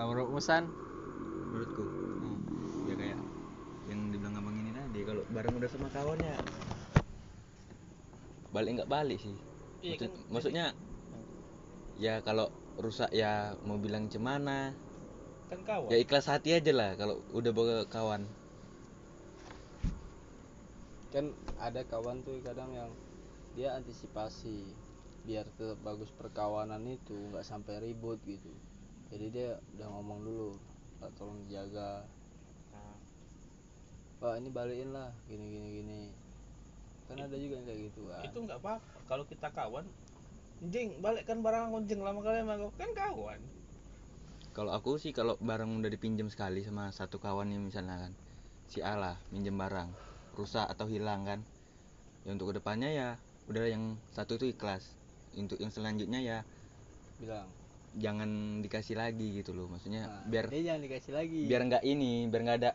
kalau 0.00 0.16
menurut 0.16 0.32
Musan. 0.32 0.64
Menurutku. 1.52 1.84
Ya 2.88 2.94
kayak 2.96 3.20
yang 3.92 4.00
dibilang 4.08 4.32
abang 4.40 4.56
ini 4.56 4.72
tadi 4.72 5.00
kalau 5.04 5.22
bareng 5.28 5.54
udah 5.60 5.68
sama 5.68 5.88
kawannya 5.92 6.32
balik 8.50 8.70
nggak 8.80 8.88
balik 8.88 9.18
sih. 9.20 9.36
Iya 9.84 10.00
Maksud- 10.00 10.00
kan, 10.00 10.12
maksudnya 10.32 10.64
ya 12.00 12.24
kalau 12.24 12.48
rusak 12.80 13.12
ya 13.12 13.52
mau 13.68 13.76
bilang 13.76 14.08
cemana 14.08 14.72
kan 15.52 15.60
kawan. 15.68 15.92
Ya 15.92 16.00
ikhlas 16.00 16.32
hati 16.32 16.56
aja 16.56 16.72
lah 16.72 16.96
kalau 16.96 17.20
udah 17.36 17.52
bawa 17.52 17.84
kawan. 17.84 18.24
Kan 21.12 21.36
ada 21.60 21.84
kawan 21.84 22.24
tuh 22.24 22.40
kadang 22.40 22.72
yang 22.72 22.88
dia 23.52 23.76
antisipasi 23.76 24.64
biar 25.28 25.44
tetap 25.60 25.76
bagus 25.84 26.08
perkawanan 26.16 26.88
itu 26.88 27.12
nggak 27.28 27.44
sampai 27.44 27.84
ribut 27.84 28.16
gitu 28.24 28.48
jadi 29.10 29.26
dia 29.34 29.50
udah 29.76 29.88
ngomong 29.90 30.22
dulu 30.22 30.50
"Pak, 31.02 31.10
tolong 31.18 31.42
dijaga. 31.48 32.06
Nah, 32.70 32.94
pak 34.22 34.38
ini 34.38 34.48
balikin 34.52 34.94
lah 34.94 35.10
gini 35.26 35.44
gini 35.50 35.68
gini. 35.82 36.00
Kan 37.10 37.18
ada 37.26 37.34
juga 37.34 37.58
yang 37.58 37.66
kayak 37.66 37.80
gitu 37.90 38.06
kan 38.06 38.22
itu 38.22 38.38
nggak 38.38 38.58
apa-apa. 38.62 39.00
Kalau 39.10 39.24
kita 39.26 39.48
kawan 39.50 39.86
jing 40.70 41.00
balikkan 41.00 41.40
barang 41.40 41.72
aku 41.72 41.78
jing 41.88 42.04
lama 42.04 42.20
kali 42.20 42.44
sama 42.44 42.54
kau 42.60 42.70
kan 42.76 42.90
kawan. 42.92 43.40
Kalau 44.52 44.72
aku 44.76 45.00
sih 45.00 45.10
kalau 45.16 45.40
barang 45.40 45.80
udah 45.80 45.90
dipinjam 45.90 46.28
sekali 46.28 46.60
sama 46.60 46.92
satu 46.92 47.16
kawan 47.16 47.48
yang 47.50 47.64
misalnya 47.64 47.96
kan 47.96 48.12
si 48.70 48.84
A 48.84 48.94
lah 48.94 49.16
minjem 49.34 49.56
barang 49.56 49.90
rusak 50.38 50.68
atau 50.68 50.86
hilang 50.86 51.26
kan. 51.26 51.40
Ya 52.22 52.36
untuk 52.36 52.52
ke 52.52 52.60
depannya 52.60 52.92
ya 52.92 53.08
udah 53.48 53.64
yang 53.66 53.96
satu 54.14 54.36
itu 54.36 54.52
ikhlas. 54.52 54.94
Untuk 55.32 55.56
yang 55.58 55.72
selanjutnya 55.72 56.20
ya 56.20 56.38
bilang 57.16 57.48
jangan 57.96 58.60
dikasih 58.62 58.96
lagi 58.98 59.42
gitu 59.42 59.50
loh. 59.56 59.66
Maksudnya 59.70 60.06
nah, 60.06 60.22
biar 60.28 60.46
dia 60.50 60.60
jangan 60.72 60.82
dikasih 60.86 61.12
lagi. 61.14 61.42
biar 61.46 61.60
nggak 61.66 61.84
ini 61.86 62.12
biar 62.30 62.42
nggak 62.46 62.58
ada 62.62 62.70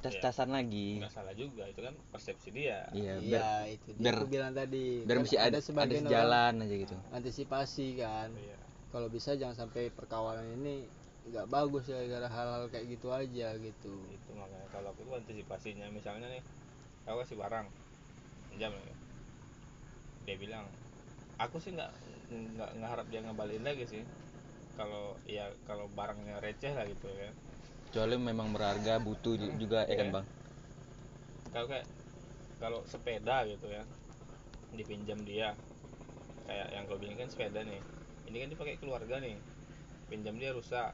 cas-casan 0.00 0.50
lagi. 0.54 1.02
Nggak 1.02 1.12
salah 1.12 1.34
juga 1.34 1.64
itu 1.68 1.80
kan 1.82 1.94
persepsi 2.14 2.48
dia. 2.54 2.86
Iya 2.94 3.12
iya 3.20 3.20
biar 3.20 3.42
itu 3.74 3.88
dia 3.92 4.02
biar- 4.02 4.18
aku 4.22 4.26
bilang 4.30 4.52
tadi. 4.54 4.86
biar 5.04 5.16
Kan 5.18 5.22
mesti 5.24 5.36
ada 5.36 5.48
ada 5.48 5.60
sebagian 5.60 6.02
sejalan 6.06 6.52
aja 6.62 6.74
gitu. 6.76 6.96
antisipasi 7.12 7.86
kan. 8.00 8.30
Iya. 8.32 8.56
Kalau 8.94 9.08
bisa 9.12 9.30
jangan 9.36 9.56
sampai 9.66 9.92
perkawanan 9.92 10.46
ini 10.62 10.86
nggak 11.26 11.46
bagus 11.50 11.90
ya 11.90 11.98
gara 12.06 12.30
hal-hal 12.30 12.70
kayak 12.70 12.86
gitu 12.96 13.08
aja 13.10 13.48
gitu. 13.58 13.94
Itu 14.14 14.30
makanya 14.38 14.66
kalau 14.70 14.94
aku 14.94 15.02
antisipasinya 15.10 15.90
misalnya 15.90 16.30
nih 16.30 16.42
aku 17.06 17.16
kasih 17.26 17.36
barang 17.38 17.66
pinjam 18.54 18.72
ya 18.72 18.94
dia 20.26 20.36
bilang 20.38 20.66
aku 21.38 21.62
sih 21.62 21.70
nggak 21.74 21.90
nggak 22.30 22.70
ngarap 22.82 23.06
dia 23.10 23.20
ngebalikin 23.22 23.62
lagi 23.62 23.84
sih 23.86 24.02
kalau 24.78 25.04
ya 25.36 25.44
kalau 25.68 25.86
barangnya 25.98 26.36
receh 26.44 26.72
lah 26.78 26.84
gitu 26.92 27.06
ya. 27.22 27.30
Kecuali 27.88 28.14
memang 28.20 28.48
berharga 28.54 28.94
butuh 29.00 29.34
ju- 29.40 29.54
juga 29.62 29.78
ya 29.88 29.96
kan 29.96 30.08
Iya. 30.08 30.14
bang? 30.14 30.26
Kalau 31.52 31.66
kayak 31.72 31.86
kalau 32.62 32.80
sepeda 32.92 33.36
gitu 33.52 33.66
ya 33.76 33.82
dipinjam 34.78 35.20
dia. 35.30 35.48
Kayak 36.46 36.68
yang 36.74 36.84
kau 36.90 36.98
bilang 37.02 37.18
kan 37.22 37.30
sepeda 37.34 37.60
nih. 37.70 37.82
Ini 38.28 38.36
kan 38.42 38.48
dipakai 38.54 38.76
keluarga 38.82 39.16
nih. 39.24 39.36
Pinjam 40.10 40.36
dia 40.42 40.50
rusak. 40.56 40.90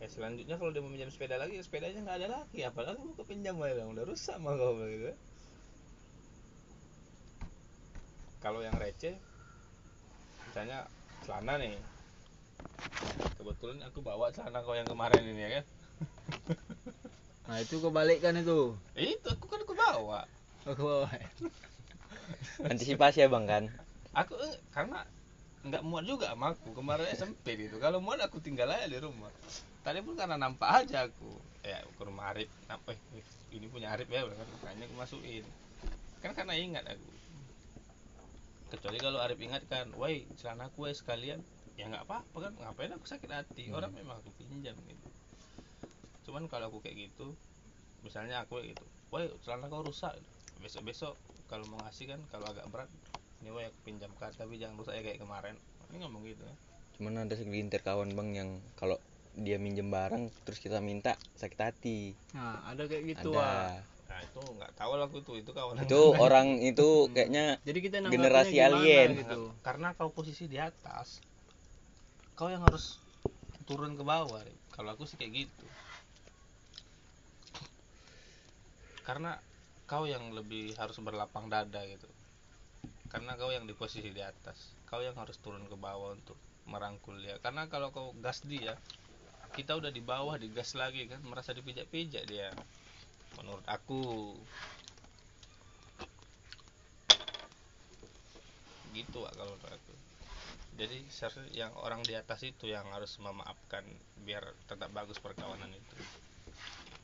Ya 0.00 0.08
selanjutnya 0.14 0.56
kalau 0.60 0.70
dia 0.74 0.82
mau 0.84 0.92
pinjam 0.94 1.08
sepeda 1.14 1.36
lagi 1.42 1.54
sepedanya 1.66 1.98
nggak 2.04 2.18
ada 2.20 2.28
lagi. 2.36 2.60
Apalagi 2.70 3.00
mau 3.06 3.16
kepinjam 3.20 3.54
aja 3.64 3.74
dong 3.80 3.90
udah 3.96 4.04
rusak 4.10 4.36
mah 4.44 4.54
kau 4.60 4.72
gitu 4.92 5.10
kalau 8.42 8.60
yang 8.60 8.76
receh 8.76 9.16
misalnya 10.46 10.78
celana 11.24 11.54
nih 11.62 11.74
kebetulan 13.38 13.78
aku 13.86 13.98
bawa 14.02 14.30
celana 14.30 14.62
kau 14.62 14.74
yang 14.76 14.88
kemarin 14.88 15.22
ini 15.22 15.42
ya 15.42 15.50
kan? 15.60 15.64
Nah 17.42 17.58
itu 17.58 17.82
kebalikkan 17.82 18.38
itu. 18.38 18.78
Itu 18.96 19.28
aku 19.28 19.44
kan 19.50 19.60
aku 19.60 19.74
bawa. 19.74 20.24
Aku 20.64 21.04
antisipasi 22.70 23.20
ya 23.20 23.28
bang 23.28 23.44
kan? 23.44 23.64
Aku 24.14 24.38
eh, 24.40 24.56
karena 24.70 25.02
nggak 25.66 25.82
muat 25.84 26.06
juga 26.06 26.30
sama 26.32 26.54
aku. 26.54 26.72
Kemarin 26.72 27.12
SMP 27.12 27.58
gitu 27.58 27.76
kalau 27.82 27.98
muat 27.98 28.22
aku 28.22 28.38
tinggal 28.38 28.70
aja 28.70 28.86
di 28.86 28.96
rumah. 28.96 29.28
Tadi 29.82 29.98
pun 30.00 30.14
karena 30.14 30.38
nampak 30.38 30.86
aja 30.86 31.10
aku. 31.10 31.34
Ya 31.66 31.82
ke 31.82 32.02
rumah 32.06 32.32
Arif. 32.32 32.48
Nampak 32.70 32.94
eh, 33.12 33.26
ini 33.52 33.66
punya 33.68 33.92
Arif 33.92 34.06
ya 34.06 34.22
kan 34.22 34.48
makanya 34.62 34.84
aku 34.86 34.94
masukin. 34.96 35.44
Kan 36.22 36.32
karena 36.38 36.54
ingat 36.54 36.86
aku. 36.86 37.10
Kecuali 38.72 38.96
kalau 39.02 39.18
Arif 39.20 39.36
ingat 39.42 39.66
kan 39.66 39.90
woi 39.98 40.24
celana 40.38 40.70
ya 40.70 40.94
sekalian 40.94 41.44
ya 41.78 41.88
nggak 41.88 42.04
apa-apa 42.04 42.36
kan. 42.48 42.52
Ngapain 42.58 42.92
aku 42.92 43.06
sakit 43.08 43.30
hati? 43.30 43.68
Hmm. 43.68 43.78
orang 43.80 43.92
memang 43.96 44.20
aku 44.20 44.30
pinjam 44.36 44.76
gitu. 44.88 45.08
Cuman 46.28 46.46
kalau 46.46 46.70
aku 46.70 46.78
kayak 46.84 47.10
gitu 47.10 47.34
misalnya 48.02 48.42
aku 48.42 48.58
kayak 48.58 48.74
gitu 48.74 48.84
woi 49.12 49.28
celana 49.44 49.68
kau 49.68 49.84
rusak. 49.84 50.14
Besok-besok 50.62 51.14
kalau 51.46 51.64
mau 51.68 51.80
ngasih 51.84 52.12
kan 52.12 52.20
kalau 52.32 52.48
agak 52.48 52.66
berat 52.68 52.90
ini 53.42 53.50
woi 53.50 53.66
aku 53.66 53.78
pinjamkan 53.84 54.30
tapi 54.34 54.56
jangan 54.56 54.78
rusak 54.78 54.96
ya 54.98 55.02
kayak 55.04 55.20
kemarin. 55.20 55.54
Ini 55.92 55.96
ngomong 56.04 56.24
gitu 56.24 56.44
ya 56.44 56.56
cuman 57.02 57.26
ada 57.26 57.34
segelintir 57.34 57.80
kawan 57.80 58.12
bang 58.12 58.30
yang 58.30 58.50
kalau 58.76 58.94
dia 59.32 59.56
minjem 59.56 59.88
barang 59.88 60.28
terus 60.44 60.60
kita 60.60 60.84
minta 60.84 61.16
sakit 61.40 61.58
hati. 61.58 62.12
Nah 62.36 62.62
ada 62.68 62.84
kayak 62.84 63.16
gitu 63.16 63.32
ada. 63.34 63.80
Nah 64.06 64.18
itu 64.20 64.38
nggak 64.38 64.70
tahu 64.76 64.92
lah 65.00 65.10
aku 65.10 65.18
tuh 65.24 65.40
itu 65.40 65.50
kawan 65.56 65.80
itu 65.80 66.00
orang 66.20 66.60
itu 66.60 67.08
kayaknya 67.10 67.56
jadi 67.64 67.78
kita 67.80 67.96
Generasi 68.12 68.56
alien. 68.60 69.18
gitu? 69.18 69.56
Karena 69.64 69.96
kau 69.96 70.12
posisi 70.12 70.46
di 70.46 70.60
atas 70.60 71.24
kau 72.32 72.48
yang 72.48 72.64
harus 72.64 72.96
turun 73.68 73.94
ke 73.94 74.02
bawah 74.02 74.40
kalau 74.72 74.96
aku 74.96 75.04
sih 75.04 75.20
kayak 75.20 75.46
gitu. 75.46 75.66
Karena 79.04 79.36
kau 79.84 80.08
yang 80.08 80.32
lebih 80.32 80.72
harus 80.80 80.96
berlapang 81.02 81.52
dada 81.52 81.84
gitu. 81.84 82.08
Karena 83.12 83.36
kau 83.36 83.52
yang 83.52 83.68
di 83.68 83.76
posisi 83.76 84.08
di 84.08 84.24
atas. 84.24 84.72
Kau 84.88 85.04
yang 85.04 85.16
harus 85.20 85.36
turun 85.36 85.68
ke 85.68 85.76
bawah 85.76 86.16
untuk 86.16 86.38
merangkul 86.64 87.20
dia. 87.20 87.36
Karena 87.42 87.68
kalau 87.68 87.92
kau 87.92 88.16
gas 88.16 88.40
dia 88.48 88.78
kita 89.52 89.76
udah 89.76 89.92
di 89.92 90.00
bawah 90.00 90.40
digas 90.40 90.72
lagi 90.72 91.04
kan 91.04 91.20
merasa 91.28 91.52
dipijak-pijak 91.52 92.24
dia. 92.24 92.48
Menurut 93.36 93.66
aku. 93.68 94.32
Gitu 98.96 99.16
Wak, 99.20 99.32
kalau 99.36 99.56
menurut 99.56 99.76
aku 99.76 100.11
jadi 100.72 100.98
seharusnya 101.12 101.52
yang 101.52 101.72
orang 101.76 102.00
di 102.08 102.16
atas 102.16 102.40
itu 102.48 102.72
yang 102.72 102.88
harus 102.96 103.20
memaafkan 103.20 103.84
biar 104.24 104.40
tetap 104.64 104.88
bagus 104.96 105.20
perkawanan 105.20 105.68
itu? 105.68 105.96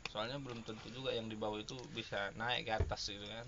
Soalnya 0.08 0.40
belum 0.40 0.64
tentu 0.64 0.88
juga 0.88 1.12
yang 1.12 1.28
di 1.28 1.36
bawah 1.36 1.60
itu 1.60 1.76
bisa 1.92 2.32
naik 2.40 2.64
ke 2.64 2.72
atas 2.72 3.12
gitu 3.12 3.28
kan. 3.28 3.44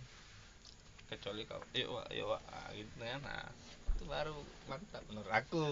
Kecuali 1.09 1.49
kau 1.49 1.59
yuk 1.73 1.89
Wak, 1.89 2.07
yuk 2.13 2.29
Wak, 2.37 2.43
ah, 2.53 2.69
gitu 2.77 2.93
kan. 3.01 3.21
Nah 3.25 3.49
itu 3.97 4.05
baru 4.05 4.37
mantap 4.69 5.03
menurut 5.09 5.33
aku. 5.33 5.65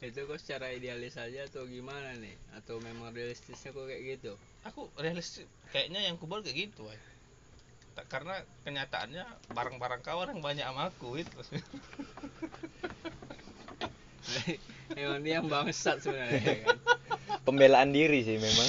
Itu 0.00 0.24
kok 0.24 0.40
secara 0.40 0.72
idealis 0.72 1.20
aja 1.20 1.44
atau 1.44 1.68
gimana 1.68 2.16
nih? 2.16 2.32
Atau 2.56 2.80
memang 2.80 3.12
realistisnya 3.12 3.76
kok 3.76 3.84
kayak 3.84 4.16
gitu? 4.16 4.32
Aku 4.64 4.88
realistis 4.96 5.44
kayaknya 5.76 6.08
yang 6.08 6.16
kubal 6.16 6.40
kayak 6.40 6.72
gitu 6.72 6.88
woy. 6.88 6.96
Tak- 8.00 8.08
karena 8.08 8.34
kenyataannya 8.64 9.24
barang-barang 9.52 10.00
kawan 10.00 10.32
yang 10.32 10.40
banyak 10.40 10.64
sama 10.64 10.88
aku 10.88 11.20
itu. 11.20 11.36
Emang 14.96 15.20
dia 15.20 15.38
yang 15.38 15.48
bangsat 15.52 16.00
sebenarnya 16.00 16.40
ya 16.40 16.56
kan? 16.64 16.76
Pembelaan 17.44 17.92
diri 17.92 18.24
sih 18.24 18.40
memang. 18.40 18.68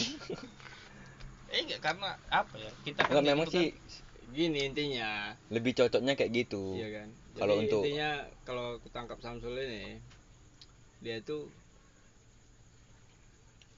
Eh 1.48 1.64
enggak 1.64 1.80
karena 1.80 2.20
apa 2.28 2.56
ya 2.60 2.72
kita 2.84 3.08
kan 3.08 3.24
memang 3.24 3.48
gitu 3.48 3.56
sih 3.56 3.68
gini 4.32 4.68
intinya. 4.68 5.36
lebih 5.48 5.76
cocoknya 5.76 6.20
kayak 6.20 6.32
gitu. 6.36 6.76
Iya 6.76 6.88
kan? 7.04 7.08
Kalau 7.40 7.56
untuk- 7.56 7.84
intinya 7.88 8.12
kalau 8.44 8.66
aku 8.80 8.88
tangkap 8.92 9.20
Samsul 9.24 9.56
ini 9.56 9.96
dia 11.00 11.24
itu 11.24 11.48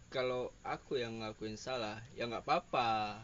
kalau 0.09 0.49
aku 0.61 0.97
yang 0.97 1.21
ngakuin 1.21 1.57
salah 1.57 2.01
ya 2.13 2.25
nggak 2.25 2.41
apa-apa 2.45 3.17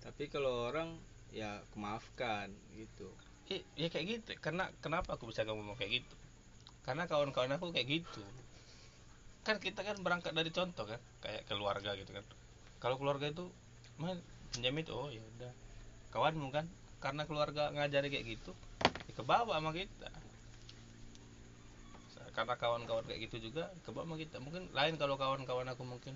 tapi 0.00 0.32
kalau 0.32 0.72
orang 0.72 0.96
ya 1.30 1.62
kemaafkan 1.70 2.50
gitu. 2.74 3.08
Kan, 3.46 3.62
ya 3.76 3.88
kayak 3.92 4.06
gitu. 4.18 4.30
Karena 4.40 4.72
kenapa 4.80 5.14
aku 5.14 5.30
bisa 5.30 5.44
ngomong 5.46 5.76
kayak 5.76 6.02
gitu? 6.02 6.16
Karena 6.82 7.04
kawan-kawan 7.06 7.54
aku 7.54 7.70
kayak 7.70 8.02
gitu. 8.02 8.22
Kan 9.44 9.56
kita 9.60 9.84
kan 9.84 9.96
berangkat 10.00 10.32
dari 10.32 10.50
contoh 10.52 10.84
kan 10.88 11.00
kayak 11.22 11.46
keluarga 11.46 11.94
gitu 11.96 12.10
kan. 12.10 12.24
Kalau 12.80 12.96
keluarga 12.96 13.28
itu 13.28 13.46
main 14.00 14.18
pinjam 14.52 14.74
itu. 14.80 14.92
Oh 14.92 15.08
ya 15.12 15.20
udah. 15.36 15.52
Kawanmu 16.10 16.48
kan 16.50 16.66
karena 17.00 17.24
keluarga 17.24 17.72
ngajari 17.72 18.12
kayak 18.12 18.26
gitu 18.36 18.52
ya 19.08 19.12
kebawa 19.14 19.60
sama 19.60 19.70
kita. 19.76 20.10
Karena 22.30 22.54
kawan-kawan 22.54 23.04
kayak 23.10 23.20
gitu 23.30 23.50
juga 23.50 23.70
kebawa 23.82 24.06
sama 24.06 24.16
kita. 24.16 24.36
Mungkin 24.40 24.70
lain 24.72 24.94
kalau 24.96 25.18
kawan-kawan 25.20 25.68
aku 25.70 25.82
mungkin 25.84 26.14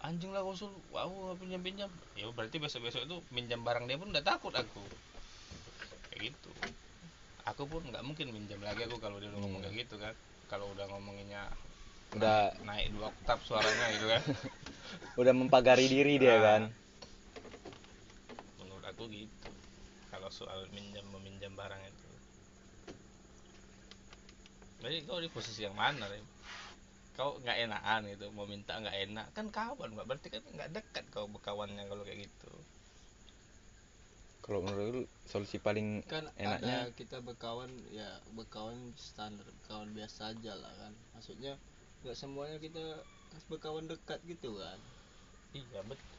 anjing 0.00 0.32
lah 0.32 0.40
usul 0.40 0.72
wow 0.88 1.36
pinjam 1.36 1.60
pinjam 1.60 1.90
ya 2.16 2.24
berarti 2.32 2.56
besok 2.56 2.88
besok 2.88 3.04
itu 3.04 3.16
minjam 3.28 3.60
barang 3.60 3.84
dia 3.84 4.00
pun 4.00 4.08
udah 4.08 4.24
takut 4.24 4.52
aku. 4.52 4.80
Kayak 6.08 6.32
gitu. 6.32 6.50
Aku 7.44 7.68
pun 7.68 7.84
nggak 7.84 8.04
mungkin 8.04 8.32
minjam 8.32 8.60
lagi 8.64 8.88
aku 8.88 8.96
kalau 8.96 9.20
dia 9.20 9.28
udah 9.28 9.40
ngomong 9.40 9.60
kayak 9.60 9.84
gitu 9.84 10.00
kan. 10.00 10.14
Kalau 10.48 10.66
udah 10.72 10.88
ngomonginnya 10.88 11.46
udah 12.10 12.50
naik 12.66 12.90
dua 12.90 13.12
oktav 13.12 13.38
suaranya 13.44 13.86
gitu 13.94 14.06
kan. 14.08 14.22
Udah 15.22 15.30
mempagari 15.30 15.86
diri 15.86 16.18
dia 16.18 16.34
Ah. 16.34 16.42
kan. 16.42 16.62
Menurut 18.58 18.82
aku 18.82 19.06
gitu. 19.06 19.50
Kalau 20.10 20.26
soal 20.34 20.66
minjam 20.74 21.06
meminjam 21.14 21.54
barang 21.54 21.78
itu. 21.78 22.08
Jadi 24.82 24.96
kau 25.06 25.22
di 25.22 25.30
posisi 25.30 25.62
yang 25.62 25.78
mana 25.78 26.10
Rem? 26.10 26.26
Kau 27.20 27.36
nggak 27.44 27.58
enakan 27.68 28.00
gitu 28.08 28.32
mau 28.32 28.48
minta 28.48 28.80
nggak 28.80 28.96
enak 29.04 29.26
kan 29.36 29.46
kawan 29.52 29.92
Mbak. 29.92 30.06
berarti 30.08 30.28
kan 30.32 30.40
nggak 30.56 30.70
dekat 30.72 31.04
kau 31.12 31.28
berkawannya 31.28 31.84
kalau 31.84 32.00
kayak 32.08 32.24
gitu. 32.24 32.50
Kalau 34.40 34.64
menurut 34.64 34.86
lu 34.96 35.02
solusi 35.28 35.60
paling 35.60 36.00
kan 36.08 36.24
enaknya? 36.40 36.88
ada 36.88 36.96
kita 36.96 37.20
berkawan 37.20 37.68
ya 37.92 38.08
berkawan 38.32 38.96
standar 38.96 39.44
kawan 39.68 39.92
biasa 39.92 40.32
aja 40.32 40.52
lah 40.56 40.72
kan. 40.80 40.92
Maksudnya 41.12 41.52
nggak 42.00 42.16
semuanya 42.16 42.56
kita 42.56 43.04
harus 43.04 43.46
berkawan 43.52 43.84
dekat 43.84 44.18
gitu 44.24 44.56
kan. 44.56 44.80
Iya 45.52 45.84
betul 45.84 46.16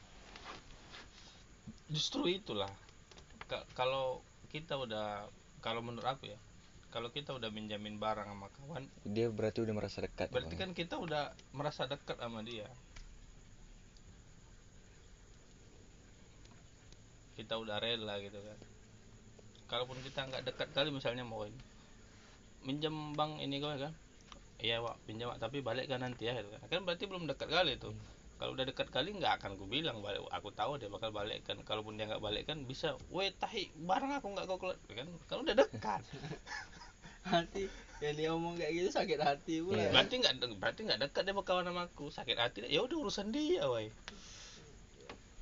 justru 1.92 2.30
itulah. 2.30 2.70
Ka- 3.50 3.66
kalau 3.74 4.22
kita 4.54 4.78
udah 4.78 5.26
kalau 5.58 5.82
menurut 5.82 6.06
aku 6.06 6.30
ya 6.30 6.38
kalau 6.92 7.08
kita 7.08 7.32
udah 7.32 7.48
minjamin 7.48 7.96
barang 7.96 8.28
sama 8.28 8.52
kawan 8.52 8.84
dia 9.08 9.32
berarti 9.32 9.64
udah 9.64 9.74
merasa 9.74 10.04
dekat 10.04 10.28
berarti 10.28 10.54
Bang. 10.54 10.60
kan 10.60 10.70
kita 10.76 10.94
udah 11.00 11.32
merasa 11.56 11.88
dekat 11.88 12.20
sama 12.20 12.44
dia. 12.44 12.68
Kita 17.32 17.56
udah 17.56 17.80
rela 17.80 18.20
gitu 18.20 18.36
kan. 18.36 18.58
Kalaupun 19.72 19.96
kita 20.04 20.28
nggak 20.28 20.52
dekat 20.52 20.68
kali 20.76 20.92
misalnya 20.92 21.24
mau 21.24 21.48
ini 21.48 21.56
minjem 22.62 23.16
bang 23.16 23.40
ini 23.40 23.56
kau 23.58 23.72
kan? 23.72 23.96
Iya 24.62 24.78
pak 24.78 24.94
pinjam 25.08 25.34
Wak, 25.34 25.42
tapi 25.42 25.58
balik 25.58 25.90
kan 25.90 26.04
nanti 26.04 26.28
ya 26.28 26.36
gitu 26.36 26.52
kan. 26.52 26.60
Kan 26.68 26.80
berarti 26.84 27.08
belum 27.08 27.24
dekat 27.24 27.48
kali 27.48 27.80
tuh 27.80 27.96
kalau 28.36 28.58
udah 28.58 28.66
dekat 28.66 28.90
kali 28.90 29.14
nggak 29.16 29.38
akan 29.40 29.56
ku 29.56 29.64
bilang 29.64 30.04
balik. 30.04 30.22
Aku 30.28 30.52
tahu 30.52 30.76
dia 30.76 30.92
bakal 30.92 31.08
balik 31.08 31.40
kan 31.48 31.56
kalaupun 31.64 31.96
dia 31.96 32.04
nggak 32.04 32.20
balik 32.20 32.44
kan 32.46 32.62
bisa 32.68 32.94
weh 33.08 33.32
tahi 33.38 33.72
barang 33.80 34.18
aku 34.20 34.28
nggak 34.28 34.46
kau 34.46 34.58
keluar 34.60 34.76
kan. 34.92 35.08
Kalau 35.26 35.40
udah 35.40 35.56
dekat 35.56 36.02
hati. 37.26 37.64
Yang 38.02 38.14
dia 38.18 38.28
ngomong 38.34 38.54
kayak 38.58 38.72
gitu 38.74 38.88
sakit 38.90 39.20
hati 39.22 39.54
pula. 39.62 39.78
Iya. 39.78 39.86
kan? 39.86 39.92
berarti 39.94 40.14
nggak 40.18 40.34
berarti 40.58 40.80
nggak 40.90 41.00
dekat 41.06 41.22
dia 41.22 41.34
berkawan 41.38 41.64
sama 41.66 41.82
aku. 41.86 42.06
Sakit 42.10 42.36
hati 42.38 42.58
ya 42.66 42.80
udah 42.82 42.96
urusan 42.98 43.30
dia 43.30 43.62
woi. 43.70 43.94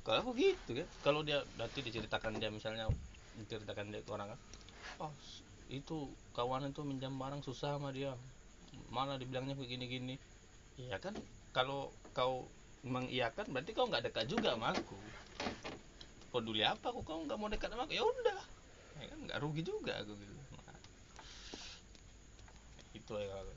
Kalau 0.01 0.17
aku 0.25 0.31
gitu 0.37 0.77
kan 0.77 0.87
kalau 1.01 1.21
dia 1.25 1.41
nanti 1.57 1.81
diceritakan 1.81 2.37
dia 2.37 2.49
misalnya 2.53 2.89
diceritakan 3.37 3.93
dia 3.93 4.01
ke 4.01 4.09
orang 4.09 4.33
kan 4.33 4.39
oh 5.07 5.13
itu 5.71 6.09
kawan 6.35 6.67
itu 6.67 6.81
minjam 6.85 7.13
barang 7.17 7.41
susah 7.41 7.77
sama 7.77 7.89
dia. 7.93 8.13
Malah 8.93 9.17
dibilangnya 9.17 9.57
begini 9.57 9.85
gini 9.89 10.15
iya 10.77 11.01
kan? 11.01 11.17
Kalau 11.53 11.93
kau 12.13 12.45
mengiyakan 12.81 13.45
berarti 13.49 13.71
kau 13.73 13.89
nggak 13.89 14.09
dekat 14.09 14.25
juga 14.29 14.53
sama 14.53 14.73
aku. 14.73 14.97
Peduli 16.29 16.61
apa 16.61 16.93
aku 16.93 17.01
kau 17.01 17.25
nggak 17.25 17.37
mau 17.37 17.49
dekat 17.49 17.73
sama 17.73 17.85
aku 17.89 17.93
ya 17.97 18.05
udah. 18.05 18.41
Ya 19.01 19.05
kan? 19.09 19.17
Nggak 19.25 19.37
rugi 19.41 19.61
juga 19.65 19.97
aku 20.01 20.13
gitu 20.17 20.40
Nah, 23.11 23.19
itu 23.19 23.27
ya 23.27 23.35
kalau 23.35 23.53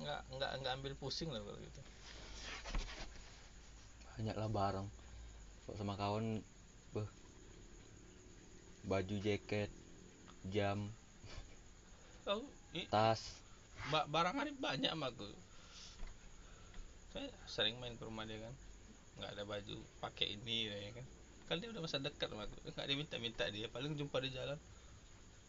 nggak 0.00 0.20
nggak 0.40 0.50
nggak 0.64 0.72
ambil 0.80 0.94
pusing 0.96 1.28
lah 1.28 1.40
kalau 1.44 1.60
gitu. 1.60 1.80
Banyak 4.16 4.36
lah 4.36 4.48
barang 4.48 4.88
kalau 5.66 5.76
sama 5.76 5.94
kawan 6.00 6.40
beh 6.96 7.08
baju 8.88 9.16
jaket 9.20 9.68
jam 10.48 10.88
tahu 12.24 12.48
i- 12.72 12.88
tas. 12.88 13.20
ba- 13.92 14.08
barang 14.08 14.36
hari 14.40 14.52
banyak 14.56 14.88
sama 14.88 15.12
aku 15.12 15.28
saya 17.12 17.28
sering 17.44 17.76
main 17.76 17.92
ke 17.98 18.06
rumah 18.08 18.24
dia 18.24 18.40
kan. 18.40 18.54
Nggak 19.20 19.30
ada 19.36 19.42
baju 19.44 19.76
pakai 20.00 20.38
ini 20.40 20.70
ya 20.70 20.90
kan. 20.96 21.06
Kan 21.50 21.56
dia 21.60 21.68
udah 21.68 21.82
masa 21.84 22.00
dekat 22.00 22.30
sama 22.30 22.48
aku 22.48 22.56
nggak 22.72 22.86
dia 22.88 22.96
minta 22.96 23.16
minta 23.20 23.44
dia 23.52 23.68
paling 23.68 23.92
jumpa 24.00 24.16
di 24.24 24.32
jalan. 24.32 24.56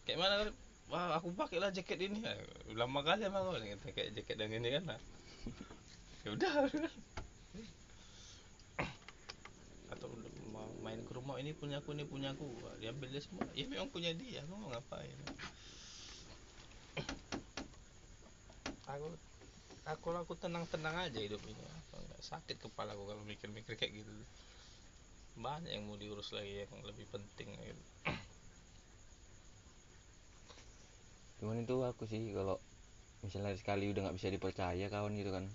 Kayak 0.04 0.20
mana 0.20 0.34
kan 0.44 0.50
wah 0.92 1.16
aku 1.16 1.32
pakailah 1.32 1.72
jaket 1.72 2.12
ini. 2.12 2.20
Lama 2.76 3.00
kali 3.02 3.24
emang 3.24 3.56
gitu 3.64 3.88
kayak 3.96 4.12
jaket 4.20 4.36
yang 4.36 4.52
ini 4.52 4.70
kan 4.76 4.84
nah. 4.92 5.00
ya 6.28 6.30
udah. 6.36 6.54
Atau 9.96 10.12
main 10.84 11.00
ke 11.08 11.12
rumah 11.16 11.40
ini 11.40 11.56
punya 11.56 11.80
aku 11.80 11.96
ini 11.96 12.04
punya 12.04 12.36
aku. 12.36 12.46
Dia 12.84 12.92
ambil 12.92 13.08
dia 13.08 13.24
semua. 13.24 13.48
Ya 13.56 13.64
memang 13.72 13.88
punya 13.88 14.12
dia. 14.12 14.44
Aku 14.44 14.54
mau 14.60 14.70
ngapain? 14.76 15.16
Aku 18.92 19.08
aku 19.88 20.08
aku 20.12 20.34
tenang 20.36 20.68
tenang 20.68 21.00
aja 21.00 21.16
hidup 21.16 21.40
ini. 21.48 21.64
Sakit 22.20 22.60
kepala 22.60 22.92
aku 22.92 23.08
kalau 23.08 23.24
mikir 23.24 23.48
mikir 23.48 23.80
kayak 23.80 24.04
gitu. 24.04 24.12
Banyak 25.40 25.72
yang 25.72 25.88
mau 25.88 25.96
diurus 25.96 26.36
lagi 26.36 26.68
yang 26.68 26.84
lebih 26.84 27.08
penting. 27.08 27.56
gitu. 27.56 27.84
Cuman 31.42 31.66
itu 31.66 31.76
aku 31.82 32.04
sih 32.06 32.22
kalau 32.38 32.56
misalnya 33.26 33.54
sekali 33.58 33.90
udah 33.92 34.02
nggak 34.06 34.18
bisa 34.18 34.30
dipercaya 34.30 34.86
kawan 34.94 35.14
gitu 35.18 35.32
kan. 35.34 35.46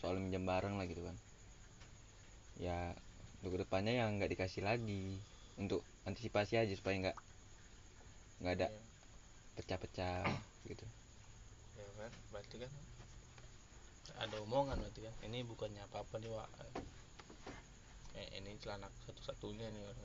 Soal 0.00 0.16
minjam 0.20 0.44
barang 0.44 0.74
lah 0.78 0.86
gitu 0.86 1.02
kan. 1.08 1.16
Ya 2.60 2.94
untuk 3.40 3.50
ke 3.56 3.58
depannya 3.66 3.92
yang 4.00 4.10
nggak 4.20 4.30
dikasih 4.36 4.62
lagi. 4.64 5.18
Untuk 5.56 5.80
antisipasi 6.08 6.54
aja 6.60 6.74
supaya 6.76 6.96
nggak 7.02 7.16
nggak 8.42 8.54
ada 8.60 8.68
Ya, 8.68 8.80
pecah-pecah 9.56 10.24
gitu. 10.68 10.86
Ya 11.78 11.86
kan? 11.98 12.12
Berarti 12.32 12.56
kan 12.62 12.72
ada 14.22 14.36
omongan 14.44 14.76
berarti 14.82 15.00
kan. 15.06 15.14
Ini 15.26 15.38
bukannya 15.50 15.82
apa 15.86 15.96
apa 16.04 16.14
nih 16.22 16.30
Wak. 16.30 16.50
Eh, 18.20 18.28
ini 18.38 18.50
celana 18.62 18.88
satu-satunya 19.08 19.66
nih 19.74 19.82
Wak. 19.88 19.96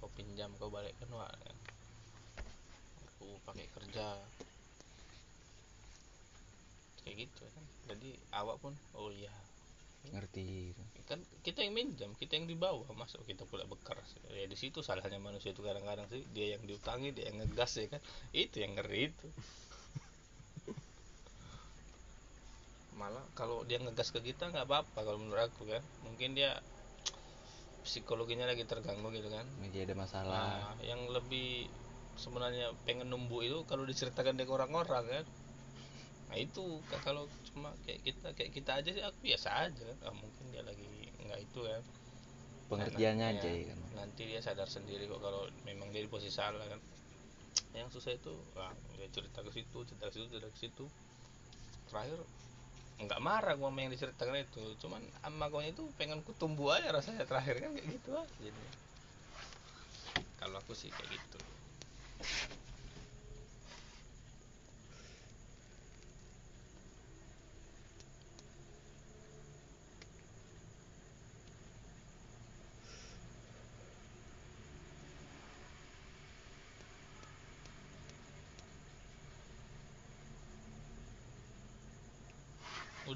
kau 0.00 0.10
pinjam 0.16 0.50
kau 0.60 0.70
balikkan 0.72 1.10
Wak. 1.12 1.32
Aku 3.08 3.26
pakai 3.46 3.66
kerja 3.76 4.06
kayak 7.04 7.28
gitu 7.28 7.42
kan. 7.46 7.64
Jadi 7.92 8.10
awak 8.34 8.56
pun 8.60 8.72
oh 8.96 9.10
iya. 9.10 9.32
Ngerti. 10.00 10.72
Gitu. 10.72 10.82
kan 11.04 11.20
kita 11.42 11.66
yang 11.66 11.74
minjam 11.74 12.14
kita 12.16 12.38
yang 12.38 12.46
dibawa. 12.46 12.86
Masuk 12.96 13.26
kita 13.26 13.44
pula 13.44 13.66
bekeras 13.66 14.16
ya 14.30 14.46
di 14.46 14.56
situ 14.56 14.80
salahnya 14.80 15.20
manusia 15.20 15.52
itu 15.52 15.60
kadang-kadang 15.60 16.08
sih. 16.08 16.24
Dia 16.32 16.56
yang 16.56 16.62
diutangi 16.64 17.12
dia 17.12 17.28
yang 17.28 17.44
ngegas 17.44 17.76
ya 17.76 17.86
kan? 17.90 18.00
Itu 18.32 18.62
yang 18.62 18.78
ngeri 18.78 19.12
itu. 19.12 19.28
Malah 23.00 23.24
kalau 23.36 23.66
dia 23.68 23.82
ngegas 23.82 24.14
ke 24.14 24.22
kita 24.22 24.48
nggak 24.48 24.64
apa-apa 24.64 24.98
kalau 25.04 25.18
menurut 25.20 25.50
aku 25.50 25.68
kan? 25.68 25.82
Mungkin 26.06 26.38
dia 26.38 26.62
psikologinya 27.84 28.44
lagi 28.44 28.64
terganggu 28.68 29.08
gitu 29.12 29.28
kan? 29.32 29.46
Lagi 29.64 29.78
ada 29.82 29.94
masalah. 29.96 30.30
Nah, 30.30 30.76
yang 30.84 31.08
lebih 31.10 31.66
sebenarnya 32.20 32.76
pengen 32.84 33.08
numbuh 33.08 33.40
itu 33.40 33.58
kalau 33.64 33.88
diceritakan 33.88 34.36
dengan 34.36 34.60
orang-orang 34.60 35.04
kan 35.08 35.24
nah 36.30 36.38
itu 36.38 36.62
Ka- 36.86 37.02
kalau 37.02 37.26
cuma 37.50 37.74
kayak 37.84 38.00
kita 38.06 38.28
kayak 38.38 38.50
kita 38.54 38.70
aja 38.78 38.90
sih 38.94 39.02
aku 39.02 39.18
biasa 39.26 39.48
aja. 39.66 39.82
Kan 39.82 39.98
ah, 40.06 40.14
mungkin 40.14 40.44
dia 40.54 40.62
lagi 40.62 40.86
nggak 41.26 41.40
itu 41.42 41.60
kan 41.66 41.82
pengertiannya 42.70 43.26
Nah, 43.26 43.32
aja 43.34 43.48
ya, 43.50 43.54
ya 43.58 43.64
kan. 43.74 43.78
Nanti 43.98 44.22
dia 44.30 44.40
sadar 44.40 44.68
sendiri 44.70 45.10
kok 45.10 45.18
kalau 45.18 45.42
memang 45.66 45.90
dia 45.90 46.02
di 46.06 46.10
posisi 46.10 46.30
salah 46.30 46.62
kan. 46.70 46.80
Yang 47.74 47.98
susah 47.98 48.12
itu 48.14 48.34
ah, 48.58 48.70
dia 48.94 49.08
cerita 49.10 49.42
ke 49.42 49.50
situ 49.50 49.78
cerita 49.88 50.06
ke 50.06 50.12
situ 50.14 50.26
cerita 50.30 50.48
ke 50.54 50.58
situ. 50.58 50.84
Terakhir 51.90 52.18
nggak 53.00 53.20
marah 53.24 53.54
gua 53.58 53.68
sama 53.74 53.78
yang 53.82 53.90
diceritakan 53.90 54.36
itu. 54.46 54.62
Cuman 54.86 55.02
sama 55.24 55.50
kau 55.50 55.62
itu 55.64 55.82
pengen 55.98 56.22
kutumbuh 56.22 56.78
aja 56.78 56.94
rasanya 56.94 57.26
terakhir 57.26 57.58
kan 57.58 57.70
kayak 57.74 57.88
gitu 57.98 58.10
aja 58.14 58.34
jadi 58.38 58.62
kalau 60.40 60.56
aku 60.56 60.72
sih 60.72 60.88
kayak 60.88 61.10
gitu 61.20 61.38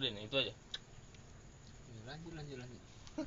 udah 0.05 0.21
nih 0.21 0.29
itu 0.29 0.37
aja. 0.37 0.53
Ya, 1.89 2.01
lanjut 2.05 2.33
lanjut 2.37 2.57
lanjut. 2.61 2.83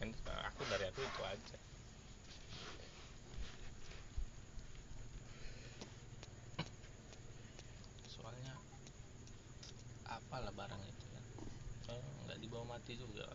Kan 0.00 0.08
aku 0.24 0.60
dari 0.72 0.88
aku 0.88 1.04
itu 1.04 1.20
aja. 1.20 1.58
Soalnya 8.08 8.56
apalah 10.08 10.48
barang 10.56 10.82
itu 10.88 11.04
kan 11.12 11.24
nggak 12.24 12.40
dibawa 12.40 12.64
mati 12.72 12.96
juga. 12.96 13.28